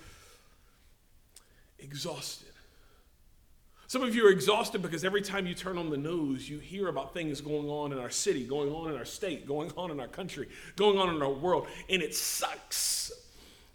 [1.81, 2.47] exhausted.
[3.87, 6.87] Some of you are exhausted because every time you turn on the news, you hear
[6.87, 9.99] about things going on in our city, going on in our state, going on in
[9.99, 13.11] our country, going on in our world, and it sucks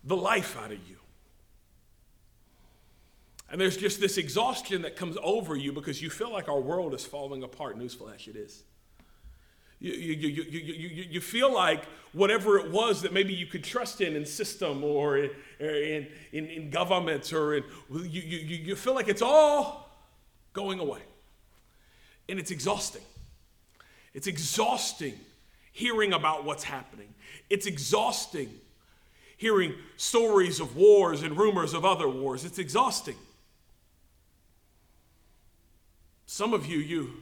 [0.05, 0.97] the life out of you.
[3.51, 6.95] And there's just this exhaustion that comes over you because you feel like our world
[6.95, 7.79] is falling apart.
[7.79, 8.63] Newsflash, it is.
[9.79, 14.01] You, you, you, you, you, feel like whatever it was that maybe you could trust
[14.01, 18.95] in in system or in, in, in, in governments or in, you, you, you feel
[18.95, 19.91] like it's all
[20.55, 21.01] going away.
[22.29, 23.03] And it's exhausting.
[24.15, 25.19] It's exhausting
[25.73, 27.13] hearing about what's happening.
[27.51, 28.49] It's exhausting
[29.37, 32.47] hearing stories of wars and rumors of other wars.
[32.47, 33.17] It's exhausting.
[36.25, 37.13] Some of you, you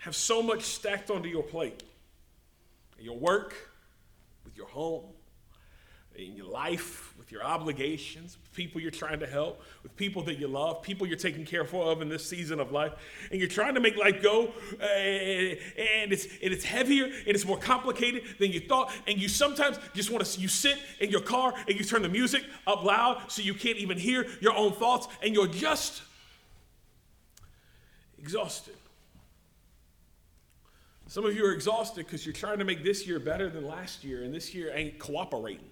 [0.00, 1.82] have so much stacked onto your plate.
[2.98, 3.54] Your work,
[4.44, 5.04] with your home,
[6.16, 10.38] in your life, with your obligations, with people you're trying to help, with people that
[10.38, 12.92] you love, people you're taking care of in this season of life,
[13.30, 17.46] and you're trying to make life go, uh, and it's and it's heavier and it's
[17.46, 21.22] more complicated than you thought, and you sometimes just want to you sit in your
[21.22, 24.72] car and you turn the music up loud so you can't even hear your own
[24.72, 26.02] thoughts, and you're just
[28.18, 28.74] exhausted.
[31.10, 34.04] Some of you are exhausted because you're trying to make this year better than last
[34.04, 35.68] year, and this year ain't cooperating.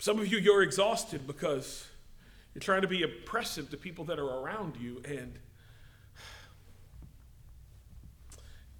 [0.00, 1.86] Some of you, you're exhausted because
[2.52, 5.38] you're trying to be oppressive to people that are around you, and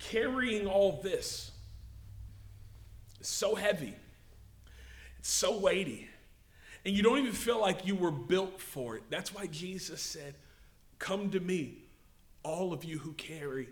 [0.00, 1.52] carrying all this
[3.20, 3.94] is so heavy,
[5.20, 6.08] it's so weighty,
[6.84, 9.04] and you don't even feel like you were built for it.
[9.10, 10.34] That's why Jesus said,
[10.98, 11.84] Come to me,
[12.42, 13.68] all of you who carry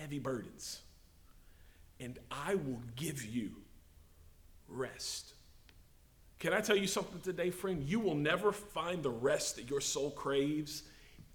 [0.00, 0.80] heavy burdens,
[2.00, 3.50] and I will give you
[4.66, 5.34] rest.
[6.38, 7.82] Can I tell you something today, friend?
[7.84, 10.84] You will never find the rest that your soul craves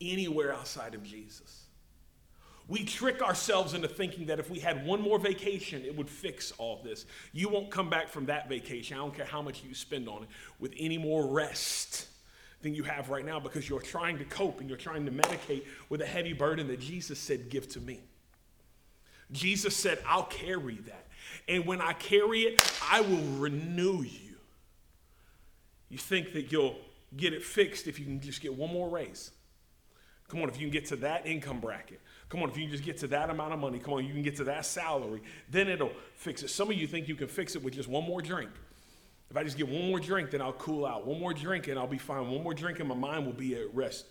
[0.01, 1.65] anywhere outside of Jesus.
[2.67, 6.51] We trick ourselves into thinking that if we had one more vacation, it would fix
[6.58, 7.06] all this.
[7.32, 10.23] You won't come back from that vacation, I don't care how much you spend on
[10.23, 12.08] it, with any more rest
[12.63, 15.65] than you have right now because you're trying to cope and you're trying to medicate
[15.89, 18.01] with a heavy burden that Jesus said, Give to me.
[19.31, 21.07] Jesus said, I'll carry that.
[21.47, 24.35] And when I carry it, I will renew you.
[25.89, 26.77] You think that you'll
[27.15, 29.31] get it fixed if you can just get one more raise.
[30.27, 32.01] Come on, if you can get to that income bracket.
[32.29, 33.77] Come on, if you can just get to that amount of money.
[33.77, 35.21] Come on, you can get to that salary.
[35.49, 36.49] Then it'll fix it.
[36.49, 38.49] Some of you think you can fix it with just one more drink.
[39.29, 41.05] If I just get one more drink, then I'll cool out.
[41.05, 42.29] One more drink and I'll be fine.
[42.29, 44.05] One more drink and my mind will be at rest.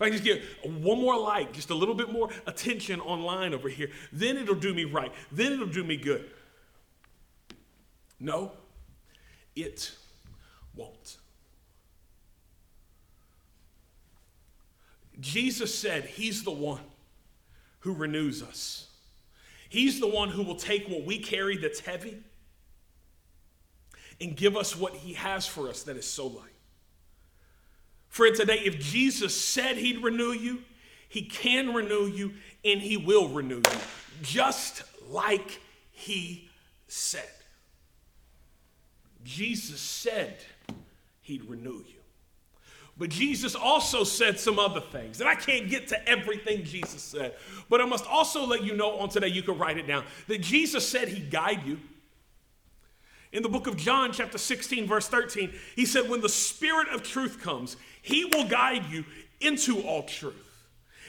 [0.00, 3.68] If I just get one more like, just a little bit more attention online over
[3.68, 5.12] here, then it'll do me right.
[5.30, 6.24] Then it'll do me good.
[8.18, 8.52] No,
[9.54, 9.92] it
[10.74, 11.18] won't.
[15.20, 16.80] Jesus said he's the one
[17.80, 18.88] who renews us.
[19.68, 22.22] He's the one who will take what we carry that's heavy
[24.18, 26.49] and give us what he has for us that is so light.
[28.10, 30.62] Friend, today, if Jesus said he'd renew you,
[31.08, 32.34] he can renew you
[32.64, 33.80] and he will renew you,
[34.20, 35.60] just like
[35.92, 36.48] he
[36.88, 37.28] said.
[39.24, 40.38] Jesus said
[41.22, 42.00] he'd renew you.
[42.98, 45.20] But Jesus also said some other things.
[45.20, 47.34] And I can't get to everything Jesus said.
[47.70, 50.42] But I must also let you know on today, you can write it down, that
[50.42, 51.78] Jesus said he'd guide you.
[53.32, 57.02] In the book of John, chapter 16, verse 13, he said, When the Spirit of
[57.02, 59.04] truth comes, he will guide you
[59.40, 60.34] into all truth.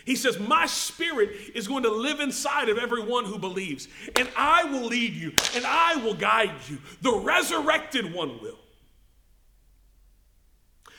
[0.06, 3.88] He says, My spirit is going to live inside of everyone who believes,
[4.18, 6.80] and I will lead you, and I will guide you.
[7.02, 8.58] The resurrected one will.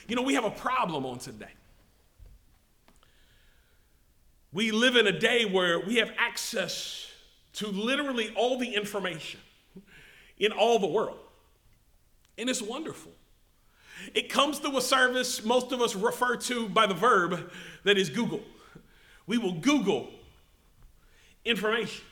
[0.08, 1.52] You know, we have a problem on today.
[4.52, 7.06] We live in a day where we have access
[7.54, 9.40] to literally all the information
[10.38, 11.18] in all the world.
[12.36, 13.12] And it's wonderful.
[14.14, 17.50] It comes through a service most of us refer to by the verb
[17.84, 18.40] that is Google.
[19.26, 20.10] We will Google
[21.44, 22.04] information.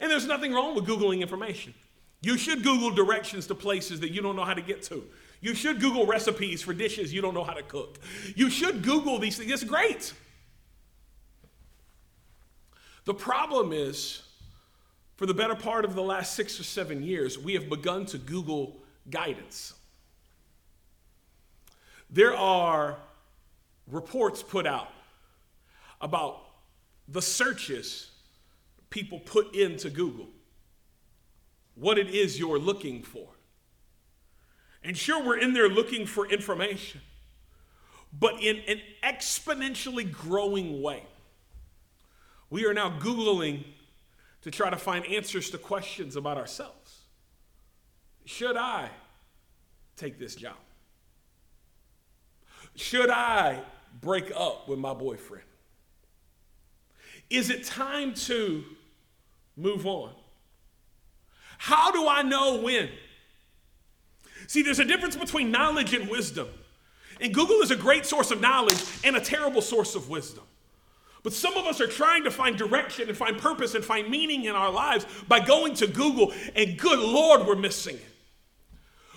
[0.00, 1.74] And there's nothing wrong with Googling information.
[2.22, 5.04] You should Google directions to places that you don't know how to get to.
[5.40, 7.98] You should Google recipes for dishes you don't know how to cook.
[8.34, 9.50] You should Google these things.
[9.52, 10.12] It's great.
[13.04, 14.22] The problem is,
[15.14, 18.18] for the better part of the last six or seven years, we have begun to
[18.18, 18.76] Google
[19.08, 19.74] guidance.
[22.10, 22.96] There are
[23.86, 24.90] reports put out
[26.00, 26.42] about
[27.08, 28.10] the searches
[28.90, 30.28] people put into Google,
[31.74, 33.28] what it is you're looking for.
[34.82, 37.00] And sure, we're in there looking for information,
[38.12, 41.02] but in an exponentially growing way.
[42.50, 43.64] We are now Googling
[44.42, 47.00] to try to find answers to questions about ourselves.
[48.24, 48.90] Should I
[49.96, 50.56] take this job?
[52.76, 53.60] Should I
[54.00, 55.44] break up with my boyfriend?
[57.28, 58.64] Is it time to
[59.56, 60.12] move on?
[61.58, 62.88] How do I know when?
[64.46, 66.48] See, there's a difference between knowledge and wisdom.
[67.20, 70.44] And Google is a great source of knowledge and a terrible source of wisdom.
[71.22, 74.44] But some of us are trying to find direction and find purpose and find meaning
[74.44, 78.15] in our lives by going to Google, and good Lord, we're missing it.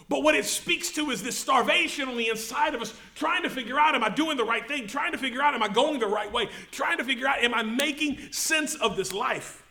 [0.09, 3.49] But what it speaks to is this starvation on the inside of us, trying to
[3.49, 4.87] figure out, am I doing the right thing?
[4.87, 6.49] Trying to figure out, am I going the right way?
[6.71, 9.63] Trying to figure out, am I making sense of this life?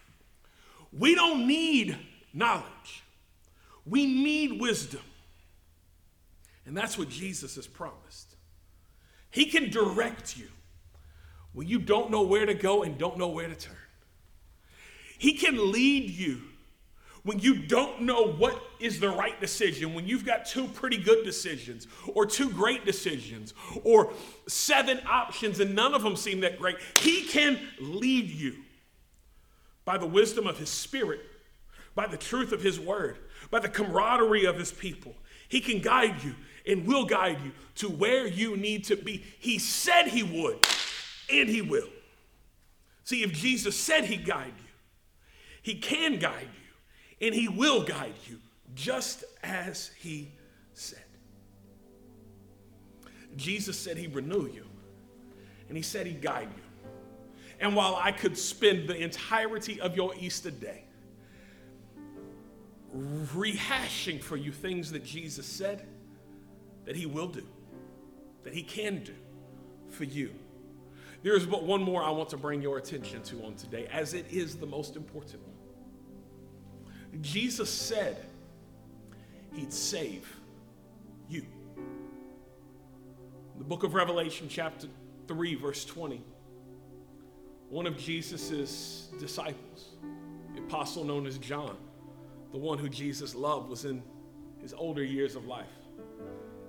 [0.93, 1.99] We don't need
[2.32, 3.03] knowledge,
[3.84, 5.03] we need wisdom.
[6.64, 8.36] And that's what Jesus has promised.
[9.30, 10.49] He can direct you
[11.53, 13.74] when you don't know where to go and don't know where to turn.
[15.18, 16.43] He can lead you
[17.24, 21.24] when you don't know what is the right decision, when you've got two pretty good
[21.24, 23.54] decisions, or two great decisions,
[23.84, 24.12] or
[24.46, 28.54] seven options and none of them seem that great, He can lead you
[29.84, 31.20] by the wisdom of His Spirit,
[31.94, 33.18] by the truth of His Word,
[33.50, 35.14] by the camaraderie of His people.
[35.48, 36.34] He can guide you
[36.66, 39.24] and will guide you to where you need to be.
[39.38, 40.64] He said He would,
[41.32, 41.88] and He will.
[43.04, 44.70] See, if Jesus said He'd guide you,
[45.62, 46.57] He can guide you
[47.20, 48.38] and He will guide you
[48.74, 50.32] just as He
[50.72, 51.04] said.
[53.36, 54.64] Jesus said He'd renew you,
[55.68, 56.62] and He said He'd guide you.
[57.60, 60.84] And while I could spend the entirety of your Easter day
[62.96, 65.86] rehashing for you things that Jesus said
[66.84, 67.46] that He will do,
[68.44, 69.14] that He can do
[69.90, 70.30] for you.
[71.22, 74.14] There is but one more I want to bring your attention to on today, as
[74.14, 75.57] it is the most important one.
[77.20, 78.24] Jesus said
[79.54, 80.28] he'd save
[81.28, 81.44] you.
[83.56, 84.86] the book of Revelation, chapter
[85.26, 86.22] 3, verse 20,
[87.68, 89.90] one of Jesus' disciples,
[90.54, 91.76] the apostle known as John,
[92.52, 94.02] the one who Jesus loved, was in
[94.62, 95.66] his older years of life.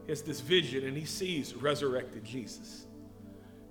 [0.05, 2.87] He has this vision and he sees resurrected Jesus.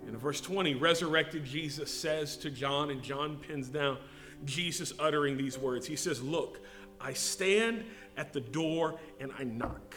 [0.06, 3.98] In verse 20, resurrected Jesus says to John, and John pins down,
[4.44, 5.86] Jesus uttering these words.
[5.86, 6.60] He says, Look,
[7.00, 7.84] I stand
[8.16, 9.96] at the door and I knock.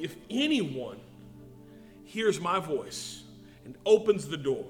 [0.00, 0.98] If anyone
[2.04, 3.22] hears my voice
[3.64, 4.66] and opens the door,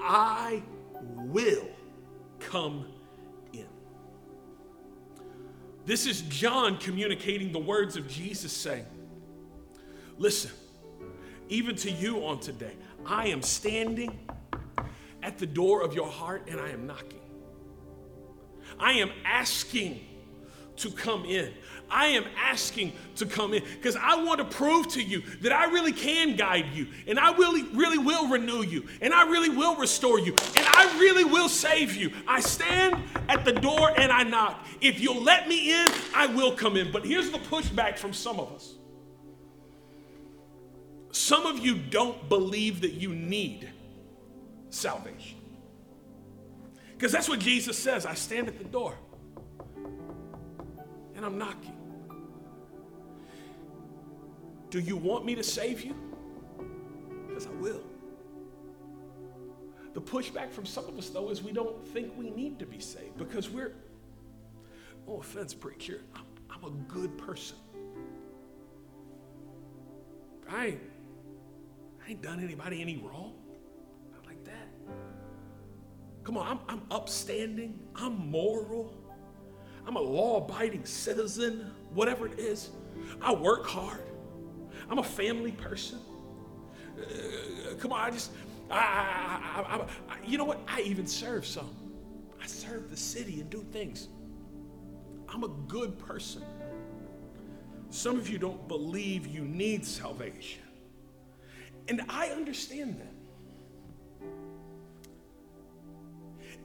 [0.00, 0.62] I
[1.16, 1.68] will
[2.40, 2.86] come
[3.52, 3.66] in.
[5.86, 8.86] This is John communicating the words of Jesus saying,
[10.18, 10.50] Listen,
[11.48, 12.74] even to you on today,
[13.06, 14.18] I am standing
[15.22, 17.20] at the door of your heart and I am knocking.
[18.78, 20.00] I am asking
[20.76, 21.52] to come in.
[21.90, 25.64] I am asking to come in because I want to prove to you that I
[25.66, 29.76] really can guide you and I really, really will renew you and I really will
[29.76, 32.12] restore you and I really will save you.
[32.28, 32.96] I stand
[33.28, 34.64] at the door and I knock.
[34.80, 36.92] If you'll let me in, I will come in.
[36.92, 38.74] But here's the pushback from some of us
[41.12, 43.68] some of you don't believe that you need
[44.70, 45.38] salvation.
[46.92, 48.94] Because that's what Jesus says I stand at the door
[51.14, 51.76] and I'm knocking.
[54.70, 55.94] Do you want me to save you?
[57.26, 57.82] Because I will.
[59.92, 62.78] The pushback from some of us, though, is we don't think we need to be
[62.78, 63.72] saved because we're,
[65.06, 67.56] no offense, preacher, I'm, I'm a good person.
[70.48, 70.80] I ain't,
[72.06, 73.34] I ain't done anybody any wrong.
[76.30, 78.94] Come on, I'm, I'm upstanding, I'm moral,
[79.84, 82.70] I'm a law abiding citizen, whatever it is.
[83.20, 84.04] I work hard,
[84.88, 85.98] I'm a family person.
[86.96, 88.30] Uh, come on, I just,
[88.70, 90.60] I, I, I, I, you know what?
[90.68, 91.74] I even serve some.
[92.40, 94.06] I serve the city and do things.
[95.28, 96.44] I'm a good person.
[97.88, 100.62] Some of you don't believe you need salvation.
[101.88, 103.09] And I understand that.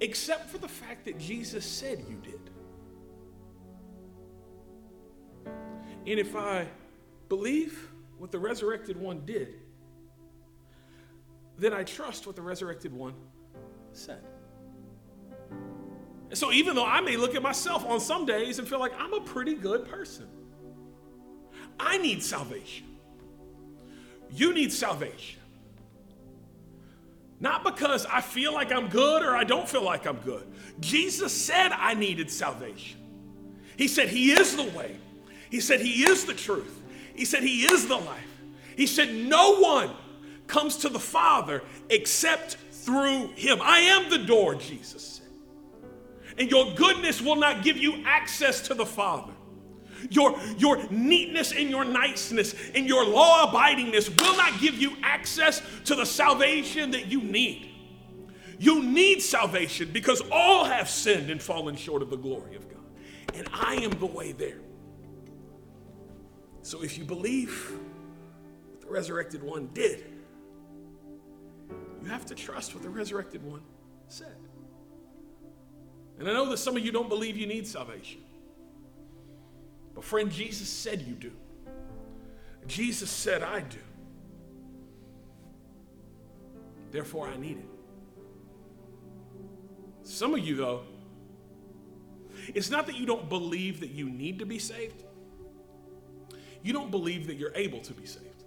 [0.01, 2.39] Except for the fact that Jesus said you did.
[6.07, 6.67] And if I
[7.29, 9.55] believe what the resurrected one did,
[11.57, 13.13] then I trust what the resurrected one
[13.93, 14.21] said.
[16.29, 18.93] And so even though I may look at myself on some days and feel like
[18.99, 20.27] I'm a pretty good person,
[21.79, 22.87] I need salvation.
[24.31, 25.41] You need salvation.
[27.45, 30.47] Not because I feel like I'm good or I don't feel like I'm good.
[30.79, 32.99] Jesus said I needed salvation.
[33.77, 34.97] He said He is the way.
[35.51, 36.81] He said He is the truth.
[37.13, 38.41] He said He is the life.
[38.75, 39.91] He said no one
[40.47, 43.59] comes to the Father except through Him.
[43.61, 45.27] I am the door, Jesus said.
[46.39, 49.34] And your goodness will not give you access to the Father.
[50.09, 55.61] Your, your neatness and your niceness and your law abidingness will not give you access
[55.85, 57.71] to the salvation that you need.
[58.59, 62.83] You need salvation because all have sinned and fallen short of the glory of God.
[63.33, 64.59] And I am the way there.
[66.61, 67.73] So if you believe
[68.71, 70.03] what the resurrected one did,
[72.01, 73.61] you have to trust what the resurrected one
[74.07, 74.35] said.
[76.17, 78.21] And I know that some of you don't believe you need salvation.
[79.95, 81.31] But, friend, Jesus said you do.
[82.67, 83.79] Jesus said, I do.
[86.91, 87.69] Therefore, I need it.
[90.03, 90.81] Some of you, though,
[92.53, 95.03] it's not that you don't believe that you need to be saved,
[96.61, 98.43] you don't believe that you're able to be saved.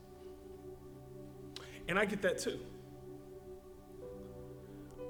[1.89, 2.61] And I get that too.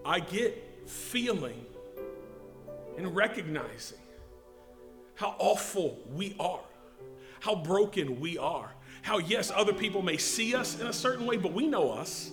[0.05, 1.67] I get feeling
[2.97, 3.99] and recognizing
[5.19, 6.61] how awful we are,
[7.41, 11.37] how broken we are, how, yes, other people may see us in a certain way,
[11.37, 12.31] but we know us,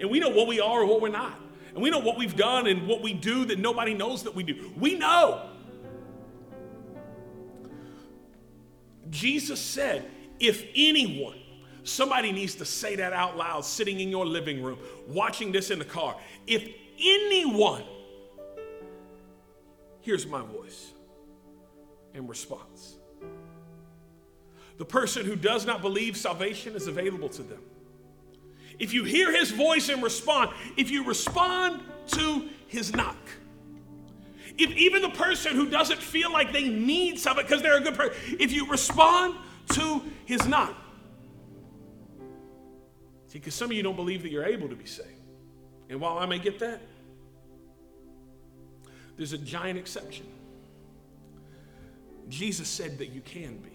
[0.00, 1.38] and we know what we are or what we're not.
[1.74, 4.42] And we know what we've done and what we do that nobody knows that we
[4.44, 4.72] do.
[4.78, 5.46] We know.
[9.10, 10.10] Jesus said,
[10.40, 11.38] if anyone,
[11.84, 15.78] somebody needs to say that out loud, sitting in your living room, watching this in
[15.78, 16.16] the car.
[16.46, 16.66] If
[16.98, 17.84] anyone
[20.00, 20.91] hears my voice
[22.14, 22.96] in response.
[24.78, 27.62] The person who does not believe salvation is available to them.
[28.78, 33.16] If you hear his voice and respond, if you respond to his knock,
[34.58, 37.94] if even the person who doesn't feel like they need salvation because they're a good
[37.94, 39.36] person, if you respond
[39.72, 40.74] to his knock,
[43.28, 45.08] see, because some of you don't believe that you're able to be saved.
[45.88, 46.80] And while I may get that,
[49.16, 50.26] there's a giant exception.
[52.28, 53.70] Jesus said that you can be.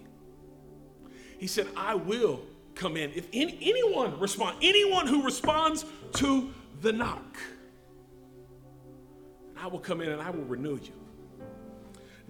[1.38, 2.42] He said, I will
[2.76, 3.12] come in.
[3.14, 7.38] If any, anyone respond, anyone who responds to the knock,
[9.60, 10.94] I will come in and I will renew you.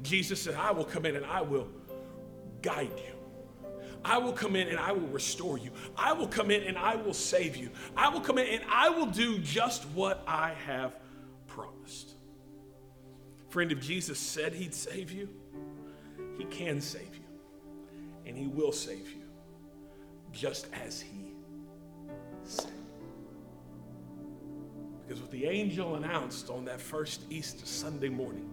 [0.02, 1.68] Jesus said, I will come in and I will
[2.62, 3.14] guide you.
[4.06, 5.72] I will come in and I will restore you.
[5.98, 7.70] I will come in and I will save you.
[7.96, 10.96] I will come in and I will do just what I have
[11.48, 12.12] promised.
[13.50, 15.30] Friend, if Jesus said he'd save you,
[16.38, 17.24] he can save you.
[18.26, 19.24] And he will save you,
[20.32, 21.34] just as he
[22.44, 22.72] said.
[25.06, 28.50] Because what the angel announced on that first Easter Sunday morning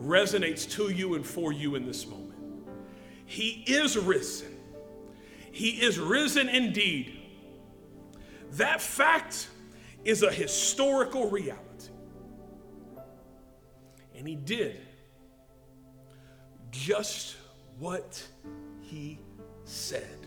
[0.00, 2.38] resonates to you and for you in this moment.
[3.26, 4.56] He is risen.
[5.52, 7.18] He is risen indeed.
[8.52, 9.48] That fact
[10.04, 11.60] is a historical reality.
[14.16, 14.80] And he did
[16.90, 17.36] just
[17.78, 18.20] what
[18.80, 19.20] he
[19.62, 20.26] said.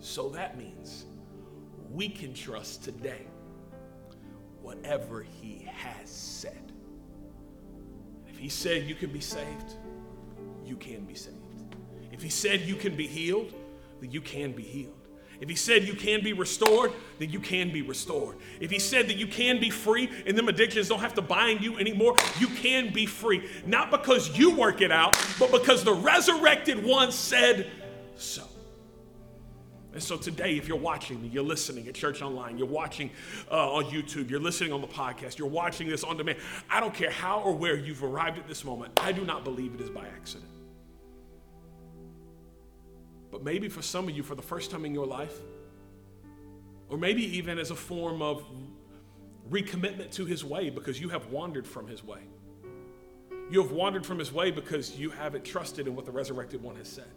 [0.00, 1.04] So that means
[1.92, 3.28] we can trust today
[4.62, 6.72] whatever he has said.
[8.26, 9.74] If he said you can be saved,
[10.66, 11.36] you can be saved.
[12.10, 13.54] If he said you can be healed,
[14.00, 14.99] then you can be healed.
[15.40, 18.36] If he said you can be restored, then you can be restored.
[18.60, 21.62] If he said that you can be free and them addictions don't have to bind
[21.62, 23.48] you anymore, you can be free.
[23.66, 27.70] Not because you work it out, but because the resurrected one said
[28.16, 28.42] so.
[29.92, 33.10] And so today, if you're watching, me, you're listening at Church Online, you're watching
[33.50, 36.38] uh, on YouTube, you're listening on the podcast, you're watching this on demand,
[36.68, 39.74] I don't care how or where you've arrived at this moment, I do not believe
[39.74, 40.48] it is by accident.
[43.30, 45.34] But maybe for some of you, for the first time in your life,
[46.88, 48.44] or maybe even as a form of
[49.48, 52.20] recommitment to his way because you have wandered from his way.
[53.50, 56.76] You have wandered from his way because you haven't trusted in what the resurrected one
[56.76, 57.08] has said.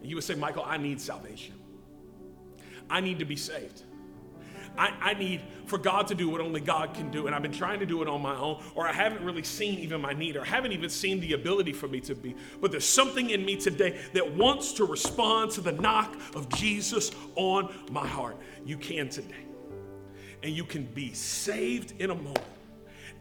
[0.00, 1.54] And you would say, Michael, I need salvation.
[2.88, 3.82] I need to be saved.
[4.76, 7.52] I, I, need for God to do what only God can do, and I've been
[7.52, 10.36] trying to do it on my own, or I haven't really seen even my need,
[10.36, 12.34] or haven't even seen the ability for me to be.
[12.60, 17.12] But there's something in me today that wants to respond to the knock of Jesus
[17.36, 18.36] on my heart.
[18.64, 19.34] You can today.
[20.42, 22.40] And you can be saved in a moment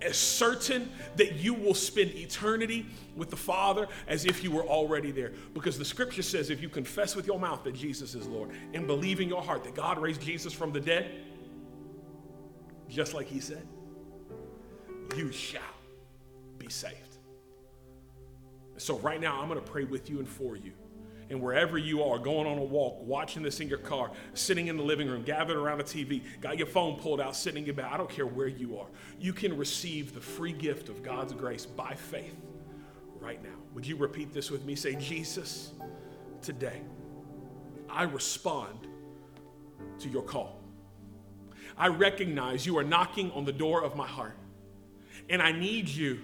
[0.03, 2.85] as certain that you will spend eternity
[3.15, 5.31] with the Father as if you were already there.
[5.53, 8.87] Because the scripture says if you confess with your mouth that Jesus is Lord and
[8.87, 11.11] believe in your heart that God raised Jesus from the dead,
[12.93, 13.67] just like he said,
[15.17, 15.61] you shall
[16.57, 17.17] be saved.
[18.77, 20.73] So, right now, I'm going to pray with you and for you
[21.29, 24.77] and wherever you are, going on a walk, watching this in your car, sitting in
[24.77, 27.75] the living room, gathered around a TV, got your phone pulled out, sitting in your
[27.75, 28.87] bed, I don't care where you are,
[29.19, 32.35] you can receive the free gift of God's grace by faith
[33.19, 33.57] right now.
[33.73, 34.75] Would you repeat this with me?
[34.75, 35.71] Say, Jesus,
[36.41, 36.81] today,
[37.89, 38.87] I respond
[39.99, 40.62] to your call.
[41.77, 44.37] I recognize you are knocking on the door of my heart,
[45.29, 46.21] and I need you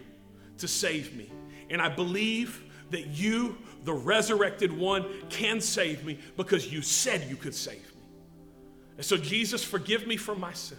[0.60, 1.32] to save me.
[1.70, 7.36] And I believe that you the resurrected one can save me because you said you
[7.36, 8.04] could save me.
[8.98, 10.78] And so, Jesus, forgive me for my sin.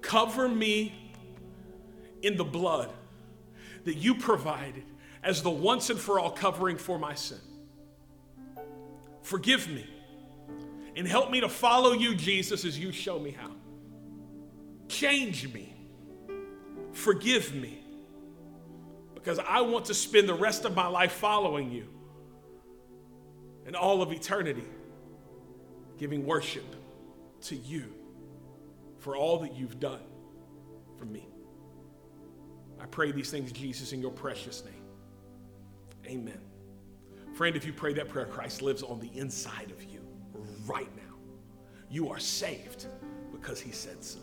[0.00, 1.12] Cover me
[2.22, 2.90] in the blood
[3.84, 4.84] that you provided
[5.22, 7.38] as the once and for all covering for my sin.
[9.22, 9.86] Forgive me
[10.98, 13.52] and help me to follow you, Jesus, as you show me how.
[14.88, 15.72] Change me.
[16.92, 17.78] Forgive me
[19.14, 21.86] because I want to spend the rest of my life following you
[23.64, 24.64] and all of eternity
[25.98, 26.74] giving worship
[27.42, 27.94] to you
[28.98, 30.02] for all that you've done
[30.98, 31.28] for me.
[32.80, 34.74] I pray these things, Jesus, in your precious name.
[36.06, 36.40] Amen.
[37.34, 39.87] Friend, if you pray that prayer, Christ lives on the inside of you
[40.68, 41.02] right now.
[41.90, 42.86] You are saved
[43.32, 44.20] because he said so.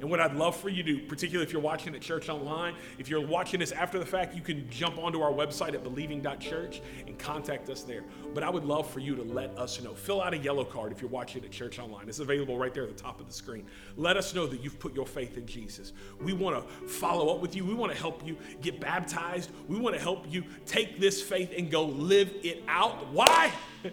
[0.00, 3.08] And what I'd love for you to, particularly if you're watching at church online, if
[3.08, 7.18] you're watching this after the fact, you can jump onto our website at believing.church and
[7.18, 8.04] contact us there.
[8.34, 9.94] But I would love for you to let us know.
[9.94, 12.08] Fill out a yellow card if you're watching at church online.
[12.08, 13.66] It's available right there at the top of the screen.
[13.96, 15.94] Let us know that you've put your faith in Jesus.
[16.20, 17.64] We want to follow up with you.
[17.64, 19.50] We want to help you get baptized.
[19.66, 23.10] We want to help you take this faith and go live it out.
[23.12, 23.50] Why?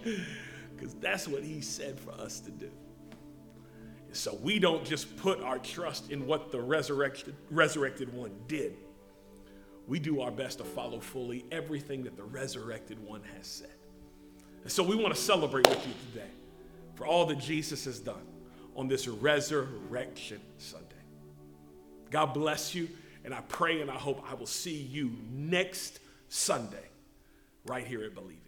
[0.84, 2.70] Because that's what he said for us to do.
[4.12, 8.76] So we don't just put our trust in what the resurrected, resurrected one did.
[9.88, 13.72] We do our best to follow fully everything that the resurrected one has said.
[14.64, 16.32] And so we want to celebrate with you today
[16.96, 18.28] for all that Jesus has done
[18.76, 20.90] on this Resurrection Sunday.
[22.12, 22.90] God bless you,
[23.24, 26.90] and I pray and I hope I will see you next Sunday
[27.66, 28.43] right here at Believing.